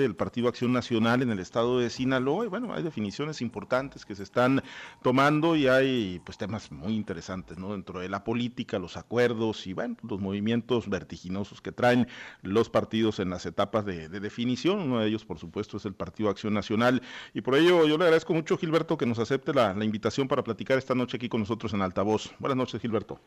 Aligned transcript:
del 0.00 0.16
Partido 0.16 0.48
Acción 0.48 0.72
Nacional 0.72 1.20
en 1.20 1.30
el 1.30 1.38
estado 1.38 1.78
de 1.78 1.90
Sinaloa 1.90 2.46
y 2.46 2.48
bueno, 2.48 2.72
hay 2.72 2.82
definiciones 2.82 3.42
importantes 3.42 4.06
que 4.06 4.14
se 4.14 4.22
están 4.22 4.62
tomando 5.02 5.56
y 5.56 5.68
hay 5.68 6.20
pues 6.24 6.38
temas 6.38 6.72
muy 6.72 6.94
interesantes, 6.94 7.58
¿no? 7.58 7.72
Dentro 7.72 8.00
de 8.00 8.08
la 8.08 8.24
política, 8.24 8.78
los 8.78 8.96
acuerdos 8.96 9.66
y 9.66 9.74
bueno, 9.74 9.96
los 10.08 10.20
movimientos 10.20 10.88
vertiginosos 10.88 11.60
que 11.60 11.72
traen 11.72 12.06
los 12.42 12.70
partidos 12.70 13.18
en 13.18 13.28
las 13.28 13.44
etapas 13.44 13.84
de, 13.84 14.08
definición, 14.08 14.78
uno 14.78 15.00
de 15.00 15.08
ellos 15.08 15.24
por 15.24 15.38
supuesto 15.38 15.76
es 15.76 15.84
el 15.84 15.94
Partido 15.94 16.30
Acción 16.30 16.54
Nacional 16.54 17.02
y 17.34 17.42
por 17.42 17.56
ello 17.56 17.86
yo 17.86 17.98
le 17.98 18.04
agradezco 18.04 18.32
mucho 18.32 18.56
Gilberto 18.56 18.96
que 18.96 19.06
nos 19.06 19.18
acepte 19.18 19.52
la, 19.52 19.74
la 19.74 19.84
invitación 19.84 20.28
para 20.28 20.42
platicar 20.42 20.78
esta 20.78 20.94
noche 20.94 21.16
aquí 21.16 21.28
con 21.28 21.40
nosotros 21.40 21.74
en 21.74 21.82
Altavoz. 21.82 22.34
Buenas 22.38 22.56
noches 22.56 22.80
Gilberto. 22.80 23.20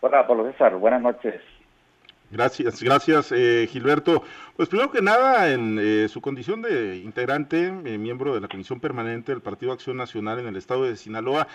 Hola 0.00 0.26
Pablo 0.26 0.50
César, 0.50 0.74
buenas 0.76 1.00
noches. 1.00 1.40
Gracias, 2.32 2.82
gracias 2.82 3.30
eh, 3.30 3.68
Gilberto. 3.68 4.22
Pues 4.54 4.68
primero 4.68 4.90
que 4.90 5.00
nada, 5.00 5.50
en 5.50 5.78
eh, 5.80 6.08
su 6.10 6.20
condición 6.20 6.60
de 6.60 6.98
integrante, 6.98 7.68
eh, 7.68 7.96
miembro 7.96 8.34
de 8.34 8.40
la 8.42 8.48
Comisión 8.48 8.80
Permanente 8.80 9.32
del 9.32 9.40
Partido 9.40 9.72
Acción 9.72 9.96
Nacional 9.96 10.40
en 10.40 10.46
el 10.46 10.56
estado 10.56 10.84
de 10.84 10.94
Sinaloa, 10.94 11.48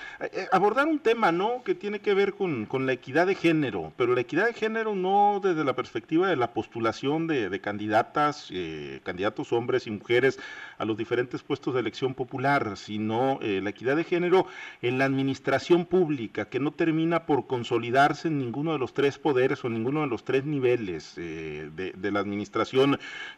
abordar 0.51 0.87
un 0.87 0.97
tema, 0.97 1.31
¿no? 1.31 1.61
Que 1.63 1.75
tiene 1.75 1.99
que 1.99 2.15
ver 2.15 2.33
con, 2.33 2.67
la 2.87 2.93
equidad 2.93 3.27
de 3.27 3.35
género, 3.35 3.93
pero 3.97 4.15
la 4.15 4.21
equidad 4.21 4.47
de 4.47 4.53
género 4.53 4.95
no 4.95 5.39
desde 5.43 5.63
la 5.63 5.75
perspectiva 5.75 6.27
de 6.27 6.37
la 6.37 6.53
postulación 6.53 7.27
de, 7.27 7.61
candidatas, 7.61 8.51
candidatos 9.03 9.53
hombres 9.53 9.85
y 9.85 9.91
mujeres 9.91 10.39
a 10.79 10.85
los 10.85 10.97
diferentes 10.97 11.43
puestos 11.43 11.75
de 11.75 11.81
elección 11.81 12.15
popular, 12.15 12.77
sino 12.77 13.39
la 13.41 13.69
equidad 13.69 13.95
de 13.95 14.05
género 14.05 14.47
en 14.81 14.97
la 14.97 15.05
administración 15.05 15.85
pública, 15.85 16.45
que 16.45 16.59
no 16.59 16.71
termina 16.71 17.25
por 17.25 17.45
consolidarse 17.45 18.27
en 18.27 18.39
ninguno 18.39 18.73
de 18.73 18.79
los 18.79 18.93
tres 18.93 19.17
poderes 19.17 19.63
o 19.63 19.69
ninguno 19.69 20.01
de 20.01 20.07
los 20.07 20.23
tres 20.23 20.45
niveles 20.45 21.13
eh, 21.17 21.69
de, 21.75 22.11
la 22.11 22.19
administración 22.19 22.86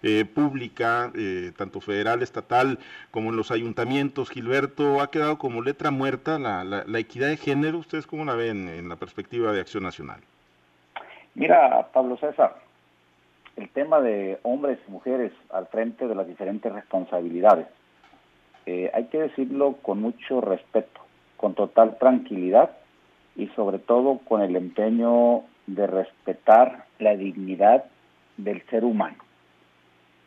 eh, 0.04 0.26
pública, 0.26 1.12
eh, 1.16 1.52
tanto 1.58 1.82
federal, 1.82 2.22
estatal, 2.22 2.80
como 3.12 3.30
en 3.30 3.38
los 3.38 3.52
ayuntamientos. 3.52 4.30
Gilberto, 4.30 5.02
ha 5.02 5.10
quedado 5.12 5.38
como 5.38 5.62
letra 5.62 5.92
muerta 5.92 6.40
la, 6.40 6.64
la, 6.64 7.00
equidad 7.00 7.30
de 7.30 7.38
género. 7.38 7.80
¿Ustedes 7.80 8.08
cómo 8.08 8.26
la 8.26 8.36
ven 8.36 8.68
en 8.68 8.90
la 8.90 8.96
perspectiva 8.96 9.52
de 9.52 9.62
Acción 9.62 9.84
Nacional? 9.84 10.20
Mira, 11.36 11.88
Pablo 11.94 12.18
César, 12.18 12.56
el 13.56 13.70
tema 13.70 14.02
de 14.02 14.40
hombres 14.44 14.80
y 14.88 14.92
mujeres 14.92 15.32
al 15.52 15.68
frente 15.68 16.08
de 16.08 16.16
las 16.16 16.28
diferentes 16.28 16.72
responsabilidades, 16.72 17.68
hay 18.94 19.06
que 19.06 19.18
decirlo 19.18 19.78
con 19.82 20.00
mucho 20.00 20.42
respeto, 20.42 21.02
con 21.38 21.56
total 21.56 21.98
tranquilidad 21.98 22.70
y 23.36 23.48
sobre 23.56 23.80
todo 23.80 24.20
con 24.20 24.42
el 24.44 24.56
empeño 24.56 25.44
de 25.76 25.88
respetar 25.88 26.86
la 27.00 27.16
dignidad 27.16 27.86
del 28.38 28.62
ser 28.70 28.84
humano, 28.84 29.18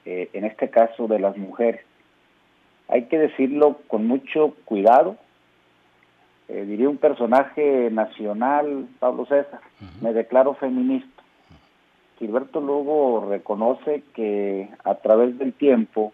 eh, 0.05 0.31
en 0.33 0.45
este 0.45 0.71
caso 0.71 1.07
de 1.07 1.19
las 1.19 1.37
mujeres. 1.37 1.83
Hay 2.89 3.05
que 3.05 3.19
decirlo 3.19 3.79
con 3.87 4.07
mucho 4.07 4.55
cuidado. 4.65 5.17
Eh, 6.49 6.65
diría 6.67 6.89
un 6.89 6.99
personaje 6.99 7.91
nacional, 7.91 8.87
Pablo 8.99 9.25
César, 9.27 9.61
me 10.01 10.13
declaro 10.13 10.55
feminista. 10.55 11.23
Gilberto 12.19 12.61
Lugo 12.61 13.27
reconoce 13.29 14.03
que 14.15 14.69
a 14.85 14.97
través 14.97 15.39
del 15.39 15.53
tiempo 15.53 16.13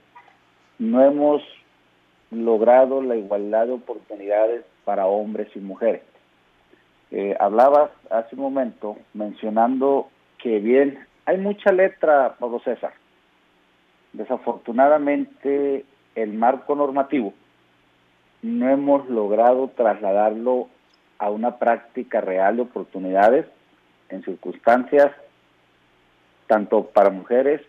no 0.78 1.02
hemos 1.02 1.42
logrado 2.30 3.02
la 3.02 3.16
igualdad 3.16 3.66
de 3.66 3.72
oportunidades 3.72 4.64
para 4.84 5.06
hombres 5.06 5.48
y 5.54 5.60
mujeres. 5.60 6.02
Eh, 7.10 7.36
hablabas 7.40 7.90
hace 8.10 8.36
un 8.36 8.42
momento 8.42 8.96
mencionando 9.14 10.08
que 10.38 10.60
bien, 10.60 10.98
hay 11.24 11.38
mucha 11.38 11.72
letra, 11.72 12.36
Pablo 12.38 12.60
César. 12.60 12.92
Desafortunadamente, 14.12 15.84
el 16.14 16.32
marco 16.34 16.74
normativo 16.74 17.34
no 18.42 18.68
hemos 18.68 19.08
logrado 19.08 19.68
trasladarlo 19.68 20.68
a 21.18 21.30
una 21.30 21.56
práctica 21.58 22.20
real 22.20 22.56
de 22.56 22.62
oportunidades 22.62 23.46
en 24.08 24.22
circunstancias 24.22 25.12
tanto 26.46 26.84
para 26.86 27.10
mujeres 27.10 27.60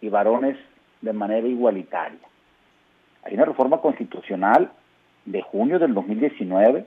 y 0.00 0.08
varones 0.08 0.58
de 1.00 1.12
manera 1.12 1.46
igualitaria. 1.46 2.18
Hay 3.24 3.34
una 3.34 3.46
reforma 3.46 3.80
constitucional 3.80 4.70
de 5.24 5.40
junio 5.40 5.78
del 5.78 5.94
2019 5.94 6.86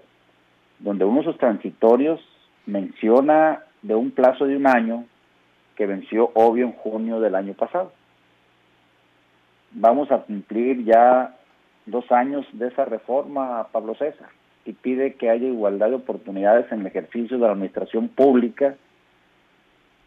donde 0.80 1.06
uno 1.06 1.20
de 1.20 1.26
sus 1.26 1.38
transitorios 1.38 2.22
menciona 2.66 3.64
de 3.82 3.96
un 3.96 4.12
plazo 4.12 4.46
de 4.46 4.56
un 4.56 4.68
año 4.68 5.06
que 5.76 5.88
venció 5.88 6.32
obvio 6.36 6.66
en 6.66 6.74
junio 6.74 7.20
del 7.20 7.36
año 7.36 7.54
pasado. 7.54 7.92
Vamos 9.80 10.12
a 10.12 10.24
cumplir 10.24 10.86
ya 10.86 11.36
dos 11.86 12.12
años 12.12 12.48
de 12.52 12.70
esa 12.70 12.86
reforma, 12.86 13.68
Pablo 13.72 13.94
César, 13.94 14.30
y 14.66 14.74
pide 14.74 15.14
que 15.14 15.30
haya 15.30 15.48
igualdad 15.48 15.90
de 15.90 15.96
oportunidades 15.96 16.72
en 16.72 16.82
el 16.82 16.88
ejercicio 16.88 17.38
de 17.38 17.46
la 17.46 17.52
administración 17.52 18.08
pública 18.08 18.76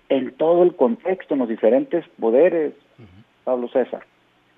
en 0.09 0.33
todo 0.33 0.65
el 0.65 0.75
contexto, 0.75 1.35
en 1.35 1.41
los 1.41 1.49
diferentes 1.49 2.05
poderes, 2.19 2.75
Pablo 3.45 3.69
César. 3.69 4.03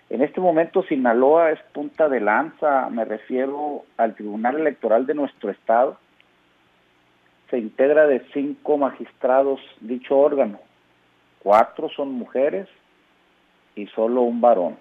En 0.09 0.23
este 0.23 0.41
momento 0.41 0.83
Sinaloa 0.83 1.51
es 1.51 1.61
punta 1.75 2.09
de 2.09 2.21
lanza, 2.21 2.89
me 2.89 3.05
refiero 3.05 3.85
al 3.99 4.15
Tribunal 4.15 4.61
Electoral 4.61 5.05
de 5.05 5.13
nuestro 5.13 5.51
estado, 5.51 5.99
se 7.51 7.59
integra 7.59 8.07
de 8.07 8.21
cinco 8.33 8.79
magistrados 8.79 9.61
dicho 9.83 10.17
órgano. 10.17 10.59
Cuatro 11.41 11.91
son 11.91 12.13
mujeres 12.13 12.67
y 13.77 13.89
solo 13.89 14.23
un 14.23 14.41
varón. 14.41 14.79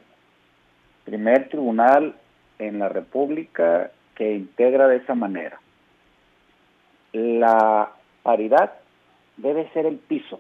Primer 1.06 1.50
tribunal 1.50 2.16
en 2.60 2.80
la 2.80 2.90
República 2.90 3.92
que 4.16 4.36
integra 4.36 4.88
de 4.88 4.98
esa 4.98 5.16
manera. 5.16 5.60
La 7.14 7.92
paridad 8.24 8.74
debe 9.38 9.70
ser 9.74 9.86
el 9.86 9.98
piso, 9.98 10.40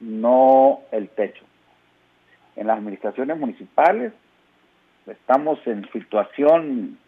no 0.00 0.80
el 0.92 1.08
techo. 1.08 1.44
En 2.56 2.68
las 2.68 2.78
administraciones 2.78 3.38
municipales 3.38 4.12
estamos 5.06 5.58
en 5.66 5.90
situación 5.92 6.98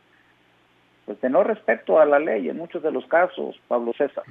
pues 1.06 1.20
de 1.20 1.30
no 1.30 1.42
respeto 1.42 2.00
a 2.00 2.04
la 2.04 2.18
ley 2.18 2.48
en 2.48 2.56
muchos 2.56 2.82
de 2.82 2.92
los 2.92 3.04
casos, 3.06 3.58
Pablo 3.68 3.92
César. 3.94 4.24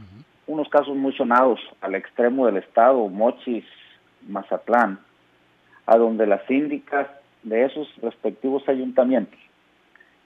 Unos 0.48 0.70
casos 0.70 0.96
muy 0.96 1.14
sonados 1.14 1.60
al 1.82 1.96
extremo 1.96 2.46
del 2.46 2.58
estado, 2.58 3.08
Mochis, 3.08 3.66
Mazatlán, 4.28 5.00
a 5.86 5.98
donde 5.98 6.26
las 6.26 6.46
síndicas 6.46 7.08
de 7.44 7.66
esos 7.66 7.88
respectivos 8.02 8.68
ayuntamientos, 8.68 9.40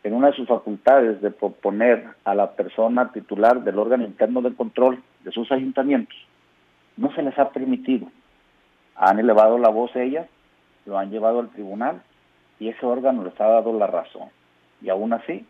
en 0.04 0.14
una 0.14 0.28
de 0.28 0.34
sus 0.34 0.48
facultades 0.48 1.22
de 1.22 1.32
proponer 1.32 2.06
a 2.26 2.36
la 2.36 2.52
persona 2.52 3.12
titular 3.12 3.64
del 3.64 3.80
órgano 3.80 4.04
interno 4.04 4.42
de 4.42 4.54
control 4.54 5.02
de 5.24 5.32
sus 5.32 5.52
ayuntamientos, 5.52 6.18
no 6.98 7.14
se 7.14 7.24
les 7.24 7.38
ha 7.40 7.50
permitido. 7.50 8.08
Han 8.96 9.20
elevado 9.20 9.58
la 9.58 9.70
voz 9.70 9.96
ellas, 9.96 10.28
lo 10.86 10.98
han 10.98 11.10
llevado 11.10 11.40
al 11.40 11.50
tribunal 11.50 12.02
y 12.60 12.70
ese 12.70 12.86
órgano 12.86 13.24
les 13.24 13.40
ha 13.40 13.48
dado 13.48 13.78
la 13.78 13.88
razón. 13.88 14.30
Y 14.82 14.90
aún 14.90 15.14
así, 15.14 15.46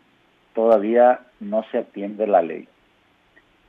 todavía 0.54 1.20
no 1.40 1.64
se 1.70 1.78
atiende 1.78 2.26
la 2.26 2.42
ley. 2.42 2.68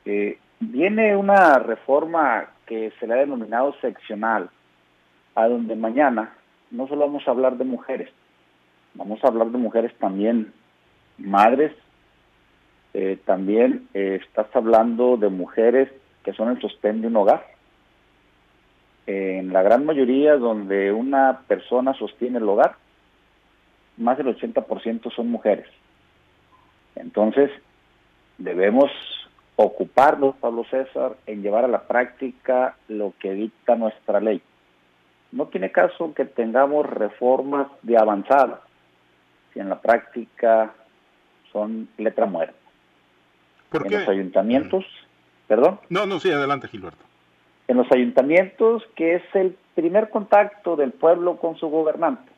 Eh, 0.06 0.38
viene 0.60 1.16
una 1.16 1.58
reforma 1.60 2.48
que 2.66 2.92
se 3.00 3.08
le 3.08 3.16
ha 3.16 3.18
denominado 3.18 3.74
seccional, 3.82 4.50
a 5.34 5.48
donde 5.48 5.76
mañana 5.76 6.34
no 6.72 6.88
solo 6.88 7.02
vamos 7.02 7.28
a 7.28 7.32
hablar 7.32 7.58
de 7.58 7.66
mujeres, 7.66 8.10
vamos 8.94 9.24
a 9.24 9.28
hablar 9.28 9.50
de 9.50 9.58
mujeres 9.58 9.94
también 9.98 10.54
madres, 11.18 11.72
eh, 12.94 13.18
también 13.26 13.88
eh, 13.94 14.20
estás 14.24 14.48
hablando 14.56 15.18
de 15.18 15.30
mujeres 15.30 15.90
que 16.24 16.34
son 16.34 16.50
el 16.50 16.62
sostén 16.62 17.02
de 17.02 17.08
un 17.08 17.18
hogar. 17.18 17.46
en 19.08 19.54
la 19.54 19.62
gran 19.62 19.86
mayoría 19.86 20.36
donde 20.36 20.92
una 20.92 21.42
persona 21.48 21.94
sostiene 21.94 22.40
el 22.40 22.50
hogar, 22.50 22.76
más 23.98 24.18
del 24.18 24.36
80% 24.36 25.14
son 25.14 25.30
mujeres. 25.30 25.68
Entonces, 26.96 27.52
debemos 28.38 28.92
ocuparnos, 29.56 30.36
Pablo 30.38 30.66
César, 30.70 31.16
en 31.26 31.42
llevar 31.42 31.66
a 31.66 31.70
la 31.70 31.84
práctica 31.84 32.76
lo 32.88 33.14
que 33.20 33.34
dicta 33.34 33.76
nuestra 33.76 34.20
ley. 34.20 34.42
No 35.32 35.48
tiene 35.48 35.72
caso 35.72 36.14
que 36.14 36.26
tengamos 36.26 36.86
reformas 36.86 37.68
de 37.82 37.98
avanzada 37.98 38.62
si 39.54 39.60
en 39.60 39.70
la 39.70 39.82
práctica 39.82 40.74
son 41.52 41.88
letra 41.98 42.26
muerta. 42.26 42.56
en 43.74 43.92
los 43.92 44.10
ayuntamientos, 44.10 44.86
perdón. 45.48 45.80
No, 45.90 46.06
no, 46.06 46.20
sí, 46.20 46.32
adelante, 46.32 46.68
Gilberto. 46.68 47.04
En 47.68 47.78
los 47.78 47.92
ayuntamientos, 47.92 48.84
que 48.96 49.16
es 49.16 49.24
el 49.34 49.58
primer 49.74 50.10
contacto 50.10 50.76
del 50.76 50.92
pueblo 50.92 51.38
con 51.38 51.58
su 51.58 51.70
gobernante, 51.70 52.32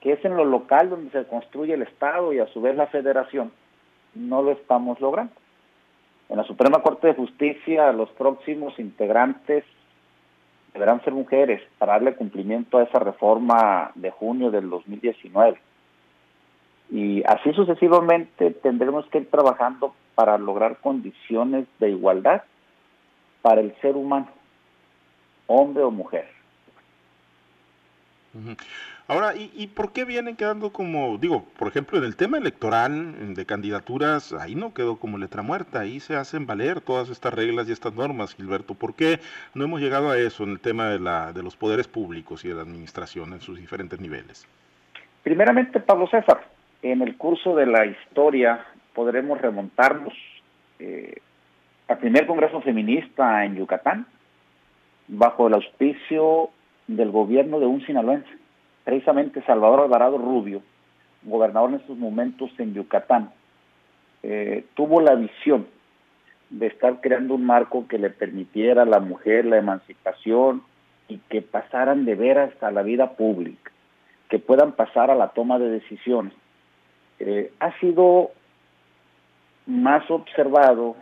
que 0.00 0.12
es 0.12 0.24
en 0.24 0.36
lo 0.36 0.44
local 0.44 0.90
donde 0.90 1.10
se 1.10 1.26
construye 1.26 1.74
el 1.74 1.82
Estado 1.82 2.32
y 2.32 2.38
a 2.38 2.46
su 2.46 2.60
vez 2.60 2.76
la 2.76 2.86
federación 2.86 3.52
no 4.14 4.42
lo 4.42 4.52
estamos 4.52 5.00
logrando. 5.00 5.32
En 6.28 6.36
la 6.36 6.44
Suprema 6.44 6.82
Corte 6.82 7.08
de 7.08 7.14
Justicia, 7.14 7.92
los 7.92 8.10
próximos 8.10 8.78
integrantes 8.78 9.64
deberán 10.78 11.02
ser 11.02 11.12
mujeres 11.12 11.60
para 11.78 11.94
darle 11.94 12.14
cumplimiento 12.14 12.78
a 12.78 12.84
esa 12.84 13.00
reforma 13.00 13.90
de 13.96 14.12
junio 14.12 14.52
del 14.52 14.70
2019. 14.70 15.58
Y 16.90 17.24
así 17.26 17.52
sucesivamente 17.52 18.52
tendremos 18.52 19.04
que 19.06 19.18
ir 19.18 19.28
trabajando 19.28 19.92
para 20.14 20.38
lograr 20.38 20.76
condiciones 20.76 21.66
de 21.80 21.90
igualdad 21.90 22.42
para 23.42 23.60
el 23.60 23.74
ser 23.80 23.96
humano, 23.96 24.28
hombre 25.48 25.82
o 25.82 25.90
mujer. 25.90 26.28
Ahora, 29.10 29.32
¿y, 29.34 29.68
por 29.68 29.94
qué 29.94 30.04
vienen 30.04 30.36
quedando 30.36 30.70
como, 30.70 31.16
digo, 31.16 31.46
por 31.58 31.68
ejemplo, 31.68 31.96
en 31.96 32.04
el 32.04 32.14
tema 32.14 32.36
electoral 32.36 33.34
de 33.34 33.46
candidaturas, 33.46 34.34
ahí 34.34 34.54
no 34.54 34.74
quedó 34.74 34.96
como 34.96 35.16
letra 35.16 35.40
muerta, 35.40 35.80
ahí 35.80 35.98
se 35.98 36.14
hacen 36.14 36.46
valer 36.46 36.82
todas 36.82 37.08
estas 37.08 37.32
reglas 37.32 37.66
y 37.66 37.72
estas 37.72 37.94
normas, 37.94 38.34
Gilberto? 38.34 38.74
¿Por 38.74 38.94
qué 38.94 39.20
no 39.54 39.64
hemos 39.64 39.80
llegado 39.80 40.10
a 40.10 40.18
eso 40.18 40.44
en 40.44 40.50
el 40.50 40.60
tema 40.60 40.90
de, 40.90 41.00
la, 41.00 41.32
de 41.32 41.42
los 41.42 41.56
poderes 41.56 41.88
públicos 41.88 42.44
y 42.44 42.48
de 42.48 42.54
la 42.56 42.60
administración 42.60 43.32
en 43.32 43.40
sus 43.40 43.58
diferentes 43.58 43.98
niveles? 43.98 44.46
Primeramente, 45.22 45.80
Pablo 45.80 46.06
César, 46.08 46.46
en 46.82 47.00
el 47.00 47.16
curso 47.16 47.56
de 47.56 47.64
la 47.64 47.86
historia 47.86 48.62
podremos 48.92 49.40
remontarnos 49.40 50.12
eh, 50.80 51.16
al 51.88 51.96
primer 51.96 52.26
Congreso 52.26 52.60
Feminista 52.60 53.42
en 53.46 53.56
Yucatán, 53.56 54.06
bajo 55.06 55.48
el 55.48 55.54
auspicio 55.54 56.50
del 56.86 57.10
gobierno 57.10 57.58
de 57.58 57.64
un 57.64 57.80
sinaloense 57.86 58.47
precisamente 58.88 59.42
Salvador 59.42 59.80
Alvarado 59.80 60.16
Rubio, 60.16 60.62
gobernador 61.22 61.68
en 61.68 61.76
estos 61.76 61.98
momentos 61.98 62.50
en 62.56 62.72
Yucatán, 62.72 63.28
eh, 64.22 64.64
tuvo 64.72 65.02
la 65.02 65.14
visión 65.14 65.66
de 66.48 66.68
estar 66.68 67.02
creando 67.02 67.34
un 67.34 67.44
marco 67.44 67.86
que 67.86 67.98
le 67.98 68.08
permitiera 68.08 68.84
a 68.84 68.86
la 68.86 68.98
mujer 68.98 69.44
la 69.44 69.58
emancipación 69.58 70.62
y 71.06 71.18
que 71.28 71.42
pasaran 71.42 72.06
de 72.06 72.14
veras 72.14 72.50
a 72.62 72.70
la 72.70 72.80
vida 72.80 73.10
pública, 73.10 73.70
que 74.30 74.38
puedan 74.38 74.72
pasar 74.72 75.10
a 75.10 75.14
la 75.14 75.28
toma 75.28 75.58
de 75.58 75.68
decisiones. 75.68 76.32
Eh, 77.18 77.52
ha 77.60 77.78
sido 77.80 78.30
más 79.66 80.10
observado 80.10 80.96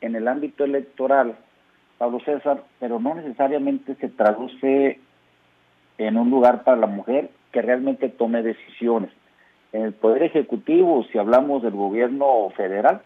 en 0.00 0.14
el 0.14 0.28
ámbito 0.28 0.62
electoral, 0.62 1.34
Pablo 1.98 2.20
César, 2.20 2.62
pero 2.78 3.00
no 3.00 3.16
necesariamente 3.16 3.96
se 3.96 4.10
traduce 4.10 5.00
en 5.98 6.16
un 6.16 6.30
lugar 6.30 6.64
para 6.64 6.76
la 6.76 6.86
mujer 6.86 7.30
que 7.52 7.62
realmente 7.62 8.08
tome 8.08 8.42
decisiones. 8.42 9.10
En 9.72 9.82
el 9.82 9.92
Poder 9.92 10.22
Ejecutivo, 10.22 11.04
si 11.10 11.18
hablamos 11.18 11.62
del 11.62 11.72
gobierno 11.72 12.50
federal, 12.56 13.02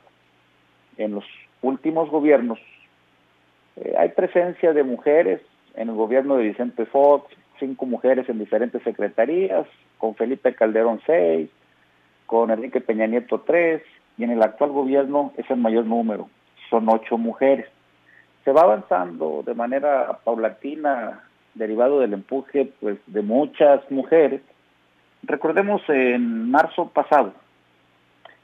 en 0.97 1.13
los 1.15 1.25
últimos 1.63 2.11
gobiernos 2.11 2.59
eh, 3.77 3.95
hay 3.99 4.11
presencia 4.11 4.73
de 4.73 4.83
mujeres 4.83 5.41
en 5.75 5.89
el 5.91 5.95
gobierno 5.95 6.37
de 6.37 6.45
Vicente 6.45 6.87
Fox, 6.87 7.33
cinco 7.59 7.87
mujeres 7.87 8.29
en 8.29 8.39
diferentes 8.39 8.83
secretarías, 8.83 9.67
con 9.99 10.15
Felipe 10.15 10.55
Calderón 10.55 11.01
seis, 11.07 11.51
con 12.27 12.51
Enrique 12.51 12.81
Peña 12.81 13.07
Nieto 13.07 13.41
tres, 13.41 13.83
y 14.19 14.25
en 14.25 14.31
el 14.31 14.43
actual 14.43 14.71
gobierno 14.71 15.33
es 15.37 15.49
el 15.51 15.59
mayor 15.59 15.85
número, 15.85 16.29
son 16.71 16.89
ocho 16.89 17.19
mujeres. 17.19 17.67
Se 18.45 18.53
va 18.53 18.63
avanzando 18.63 19.43
de 19.45 19.55
manera 19.55 20.19
paulatina 20.25 21.26
derivado 21.57 22.01
del 22.01 22.13
empuje 22.13 22.73
pues 22.81 22.99
de 23.07 23.23
muchas 23.23 23.91
mujeres. 23.91 24.41
Recordemos 25.23 25.83
en 25.89 26.51
marzo 26.51 26.89
pasado, 26.91 27.35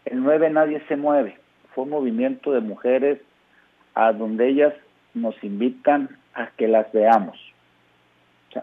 el 0.05 0.23
9 0.23 0.51
Nadie 0.51 0.83
se 0.89 0.97
mueve, 0.97 1.39
fue 1.75 1.85
un 1.85 1.91
movimiento 1.91 2.53
de 2.53 2.61
mujeres 2.61 3.21
a 3.95 4.13
donde 4.13 4.49
ellas 4.49 4.75
nos 5.15 5.35
invitan 5.45 6.09
a 6.35 6.49
que 6.57 6.67
las 6.67 6.91
veamos. 6.93 7.39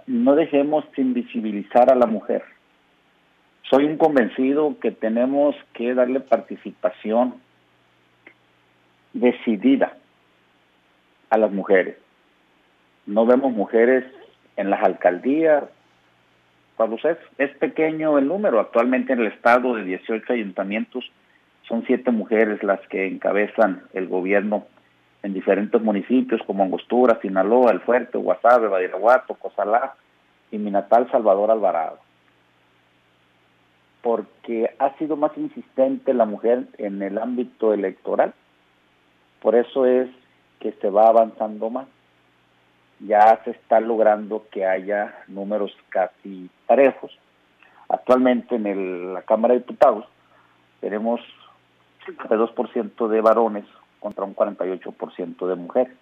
no 0.06 0.36
dejemos 0.36 0.86
sin 0.96 1.14
visibilizar 1.14 1.92
a 1.92 1.96
la 1.96 2.06
mujer. 2.06 2.44
Soy 3.70 3.86
un 3.86 3.98
convencido 3.98 4.78
que 4.80 4.92
tenemos 4.92 5.56
que 5.74 5.94
darle 5.94 6.20
participación 6.20 7.36
decidida 9.14 9.98
a 11.30 11.38
las 11.38 11.52
mujeres. 11.52 11.98
No 13.06 13.26
vemos 13.26 13.52
mujeres 13.52 14.06
en 14.56 14.70
las 14.70 14.84
alcaldías. 14.84 15.64
Pablo 16.78 16.98
es 17.38 17.50
pequeño 17.58 18.18
el 18.18 18.28
número. 18.28 18.60
Actualmente 18.60 19.14
en 19.14 19.20
el 19.20 19.28
estado 19.28 19.76
de 19.76 19.84
18 19.84 20.32
ayuntamientos 20.32 21.12
son 21.68 21.84
siete 21.86 22.12
mujeres 22.12 22.64
las 22.64 22.80
que 22.88 23.08
encabezan 23.08 23.84
el 23.94 24.08
gobierno 24.08 24.66
en 25.22 25.34
diferentes 25.34 25.82
municipios 25.82 26.42
como 26.48 26.64
Angostura, 26.64 27.20
Sinaloa, 27.22 27.72
El 27.72 27.82
Fuerte, 27.82 28.18
Guasave, 28.18 28.68
Badiraguato, 28.68 29.36
Cozalá 29.36 29.94
y 30.52 30.58
mi 30.58 30.72
natal 30.72 31.10
Salvador 31.12 31.52
Alvarado. 31.52 32.00
Porque 34.02 34.74
ha 34.80 34.98
sido 34.98 35.18
más 35.18 35.38
insistente 35.38 36.14
la 36.14 36.26
mujer 36.26 36.68
en 36.78 37.02
el 37.02 37.18
ámbito 37.18 37.74
electoral. 37.74 38.34
Por 39.42 39.56
eso 39.56 39.86
es 39.86 40.10
que 40.60 40.72
se 40.74 40.90
va 40.90 41.08
avanzando 41.08 41.70
más 41.70 41.88
ya 43.00 43.42
se 43.44 43.52
está 43.52 43.80
logrando 43.80 44.46
que 44.52 44.66
haya 44.66 45.16
números 45.28 45.76
casi 45.90 46.50
parejos. 46.68 47.18
Actualmente 47.88 48.56
en 48.56 49.14
la 49.14 49.22
Cámara 49.24 49.54
de 49.54 49.62
Diputados 49.62 50.06
tenemos 50.82 51.22
52% 52.06 53.08
de 53.08 53.22
varones 53.22 53.66
contra 54.00 54.24
un 54.24 54.36
48% 54.36 55.48
de 55.48 55.56
mujeres, 55.56 55.94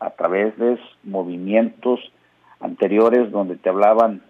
a 0.00 0.10
través 0.10 0.56
de 0.58 0.78
movimientos 1.04 2.00
anteriores 2.60 3.30
donde 3.30 3.56
te 3.56 3.68
hablaban 3.68 4.22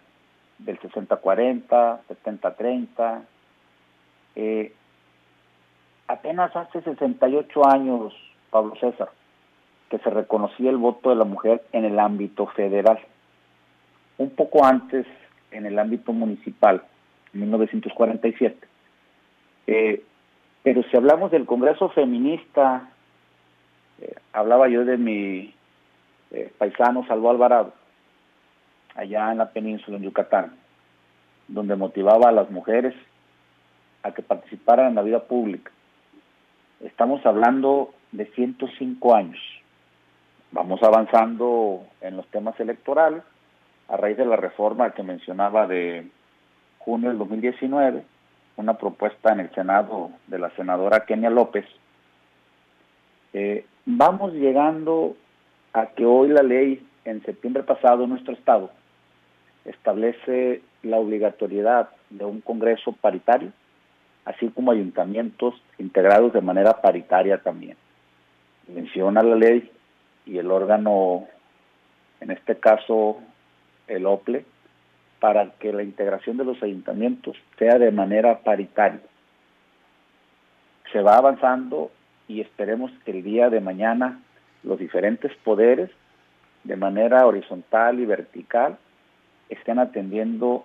del 0.58 0.78
60-40, 0.80 2.00
70-30. 2.24 3.22
Eh, 4.36 4.72
apenas 6.06 6.54
hace 6.54 6.82
68 6.82 7.66
años, 7.66 8.14
Pablo 8.50 8.74
César, 8.76 9.10
que 9.90 9.98
se 9.98 10.10
reconocía 10.10 10.70
el 10.70 10.76
voto 10.76 11.10
de 11.10 11.16
la 11.16 11.24
mujer 11.24 11.62
en 11.72 11.84
el 11.84 11.98
ámbito 11.98 12.46
federal. 12.48 12.98
Un 14.18 14.30
poco 14.30 14.64
antes, 14.64 15.06
en 15.50 15.66
el 15.66 15.78
ámbito 15.78 16.12
municipal, 16.12 16.82
en 17.32 17.40
1947. 17.40 18.66
Eh, 19.68 20.02
pero 20.62 20.82
si 20.84 20.96
hablamos 20.96 21.30
del 21.30 21.46
Congreso 21.46 21.88
Feminista, 21.90 22.88
eh, 24.00 24.14
hablaba 24.32 24.68
yo 24.68 24.84
de 24.84 24.96
mi 24.96 25.54
eh, 26.32 26.52
paisano 26.58 27.06
Salvo 27.06 27.30
Alvarado, 27.30 27.72
allá 28.94 29.30
en 29.30 29.38
la 29.38 29.50
península, 29.50 29.98
en 29.98 30.04
Yucatán, 30.04 30.56
donde 31.46 31.76
motivaba 31.76 32.30
a 32.30 32.32
las 32.32 32.50
mujeres 32.50 32.94
a 34.02 34.12
que 34.12 34.22
participaran 34.22 34.88
en 34.88 34.94
la 34.96 35.02
vida 35.02 35.20
pública. 35.24 35.70
Estamos 36.80 37.24
hablando 37.24 37.94
de 38.12 38.26
105 38.26 39.14
años 39.14 39.40
vamos 40.56 40.82
avanzando 40.82 41.84
en 42.00 42.16
los 42.16 42.26
temas 42.28 42.58
electorales 42.58 43.22
a 43.88 43.98
raíz 43.98 44.16
de 44.16 44.24
la 44.24 44.36
reforma 44.36 44.90
que 44.92 45.02
mencionaba 45.02 45.66
de 45.66 46.08
junio 46.78 47.10
del 47.10 47.18
2019, 47.18 48.02
una 48.56 48.78
propuesta 48.78 49.34
en 49.34 49.40
el 49.40 49.54
Senado 49.54 50.10
de 50.26 50.38
la 50.38 50.48
senadora 50.56 51.04
Kenia 51.04 51.28
López. 51.28 51.66
Eh, 53.34 53.66
vamos 53.84 54.32
llegando 54.32 55.14
a 55.74 55.88
que 55.88 56.06
hoy 56.06 56.28
la 56.28 56.42
ley 56.42 56.84
en 57.04 57.22
septiembre 57.24 57.62
pasado 57.62 58.04
en 58.04 58.10
nuestro 58.10 58.32
estado 58.32 58.70
establece 59.66 60.62
la 60.82 60.96
obligatoriedad 60.96 61.90
de 62.08 62.24
un 62.24 62.40
Congreso 62.40 62.92
paritario, 62.92 63.52
así 64.24 64.48
como 64.48 64.70
ayuntamientos 64.70 65.54
integrados 65.78 66.32
de 66.32 66.40
manera 66.40 66.80
paritaria 66.80 67.42
también. 67.42 67.76
Menciona 68.68 69.22
la 69.22 69.36
ley 69.36 69.70
y 70.26 70.38
el 70.38 70.50
órgano, 70.50 71.26
en 72.20 72.30
este 72.30 72.56
caso 72.56 73.20
el 73.86 74.04
OPLE, 74.04 74.44
para 75.20 75.50
que 75.52 75.72
la 75.72 75.82
integración 75.82 76.36
de 76.36 76.44
los 76.44 76.62
ayuntamientos 76.62 77.36
sea 77.58 77.78
de 77.78 77.90
manera 77.90 78.40
paritaria. 78.40 79.00
Se 80.92 81.00
va 81.00 81.16
avanzando 81.16 81.90
y 82.28 82.40
esperemos 82.40 82.90
que 83.04 83.12
el 83.12 83.22
día 83.22 83.48
de 83.48 83.60
mañana 83.60 84.20
los 84.62 84.78
diferentes 84.78 85.34
poderes, 85.44 85.90
de 86.64 86.76
manera 86.76 87.26
horizontal 87.26 88.00
y 88.00 88.06
vertical, 88.06 88.76
estén 89.48 89.78
atendiendo 89.78 90.64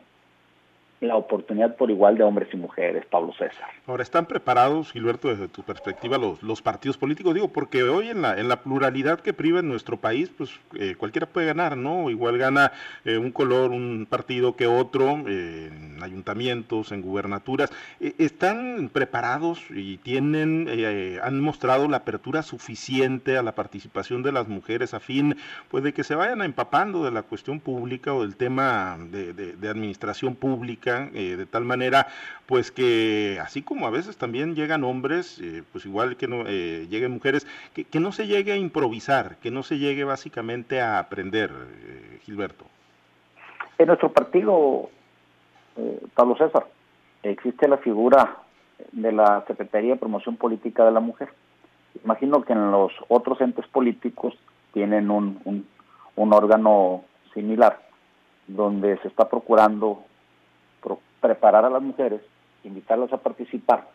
la 1.02 1.16
oportunidad 1.16 1.76
por 1.76 1.90
igual 1.90 2.16
de 2.18 2.24
hombres 2.24 2.48
y 2.54 2.58
mujeres, 2.58 3.06
Pablo 3.08 3.34
César. 3.34 3.68
Ahora, 3.88 4.04
¿están 4.04 4.28
preparados, 4.28 4.92
Gilberto, 4.92 5.30
desde 5.30 5.48
tu 5.48 5.64
perspectiva, 5.64 6.18
los, 6.18 6.42
los 6.44 6.62
partidos 6.62 6.98
políticos? 6.98 7.34
Digo, 7.34 7.48
porque 7.50 7.84
hoy 7.84 8.10
en 8.10 8.22
la, 8.22 8.40
en 8.40 8.48
la 8.48 8.62
pluralidad 8.62 9.20
que 9.20 9.34
priva 9.34 9.60
en 9.60 9.68
nuestro 9.68 9.98
país, 9.98 10.30
pues 10.30 10.52
eh, 10.80 10.96
cualquiera 10.96 11.26
puede 11.28 11.48
ganar, 11.48 11.76
¿no? 11.76 12.12
Igual 12.12 12.38
gana 12.38 12.72
eh, 13.04 13.18
un 13.18 13.32
color, 13.32 13.72
un 13.72 14.06
partido 14.08 14.56
que 14.56 14.68
otro, 14.68 15.24
eh, 15.28 15.70
en 15.72 15.92
en 15.92 16.04
ayuntamientos, 16.04 16.92
en 16.92 17.02
gubernaturas, 17.02 17.72
¿están 18.00 18.90
preparados 18.92 19.64
y 19.70 19.98
tienen, 19.98 20.68
han 21.22 21.40
mostrado 21.40 21.88
la 21.88 21.98
apertura 21.98 22.42
suficiente 22.42 23.38
a 23.38 23.44
la 23.44 23.54
participación 23.54 24.24
de 24.24 24.32
las 24.32 24.48
mujeres 24.48 24.94
a 24.94 25.00
fin 25.00 25.36
pues, 25.70 25.84
de 25.84 25.94
que 25.94 26.04
se 26.04 26.16
vayan 26.16 26.42
empapando 26.42 27.04
de 27.04 27.12
la 27.12 27.24
cuestión 27.24 27.60
pública 27.60 28.14
o 28.14 28.22
del 28.24 28.36
tema 28.36 28.98
de, 29.12 29.70
administración 29.70 30.36
pública, 30.36 30.91
de 31.00 31.46
tal 31.46 31.66
manera 31.66 32.08
pues 32.46 32.72
que 32.72 33.40
así 33.42 33.62
como 33.62 33.88
a 33.88 33.92
veces 33.92 34.18
también 34.18 34.56
llegan 34.56 34.84
hombres, 34.84 35.42
pues 35.72 35.86
igual 35.86 36.18
que 36.18 36.28
no 36.28 36.44
lleguen 36.44 37.12
mujeres, 37.12 37.48
que, 37.74 38.00
no 38.00 38.12
se 38.12 38.28
llegue 38.28 38.52
a 38.52 38.58
improvisar, 38.58 39.38
que 39.38 39.52
no 39.52 39.64
se 39.64 39.78
llegue 39.78 40.04
básicamente 40.04 40.82
a 40.82 41.00
aprender, 41.00 41.52
Gilberto. 42.24 42.66
En 43.82 43.88
nuestro 43.88 44.12
partido, 44.12 44.92
eh, 45.76 46.00
Pablo 46.14 46.36
César, 46.38 46.68
existe 47.24 47.68
la 47.68 47.78
figura 47.78 48.38
de 48.92 49.12
la 49.12 49.44
Secretaría 49.48 49.94
de 49.94 50.00
Promoción 50.00 50.38
Política 50.38 50.86
de 50.86 50.92
la 50.92 51.00
Mujer. 51.00 51.30
Imagino 52.04 52.44
que 52.44 52.54
en 52.54 52.70
los 52.70 52.92
otros 53.08 53.42
entes 53.42 53.66
políticos 53.68 54.36
tienen 54.74 55.10
un, 55.10 55.66
un, 56.16 56.34
órgano 56.34 57.04
similar, 57.34 57.82
donde 58.46 58.98
se 59.00 59.08
está 59.08 59.28
procurando 59.28 60.04
preparar 61.22 61.64
a 61.64 61.70
las 61.70 61.82
mujeres, 61.82 62.22
invitarlas 62.64 63.14
a 63.14 63.18
participar, 63.18 63.88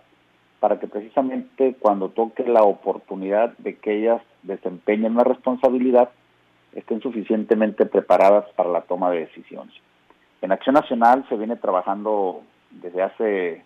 para 0.61 0.80
que 0.80 0.87
precisamente 0.87 1.76
cuando 1.78 2.09
toque 2.09 2.45
la 2.45 2.62
oportunidad 2.62 3.56
de 3.59 3.76
que 3.76 3.99
ellas 3.99 4.23
desempeñen 4.42 5.12
una 5.12 5.25
responsabilidad, 5.25 6.09
estén 6.73 7.00
suficientemente 7.00 7.87
preparadas 7.87 8.47
para 8.54 8.71
la 8.71 8.83
toma 8.83 9.11
de 9.11 9.21
decisiones. 9.21 9.75
En 10.42 10.52
Acción 10.52 10.75
Nacional 10.75 11.26
se 11.28 11.37
viene 11.37 11.56
trabajando 11.56 12.42
desde 12.71 13.02
hace 13.02 13.64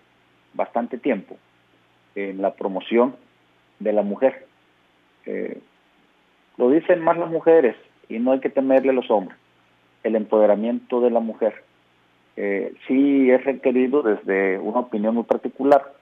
bastante 0.55 0.99
tiempo 0.99 1.37
en 2.15 2.41
la 2.41 2.55
promoción 2.55 3.17
de 3.79 3.93
la 3.93 4.03
mujer. 4.03 4.47
Eh, 5.27 5.61
lo 6.57 6.71
dicen 6.71 7.03
más 7.03 7.17
las 7.19 7.31
mujeres 7.31 7.77
y 8.09 8.19
no 8.19 8.33
hay 8.33 8.41
que 8.41 8.51
temerle 8.51 8.91
a 8.91 8.95
los 8.95 9.11
hombres. 9.11 9.39
El 10.03 10.17
empoderamiento 10.17 11.01
de 11.01 11.11
la 11.11 11.21
mujer. 11.21 11.65
Eh, 12.37 12.75
sí 12.87 13.31
es 13.31 13.45
requerido 13.45 14.03
desde 14.03 14.59
una 14.59 14.81
opinión 14.81 15.15
muy 15.15 15.25
particular 15.25 15.93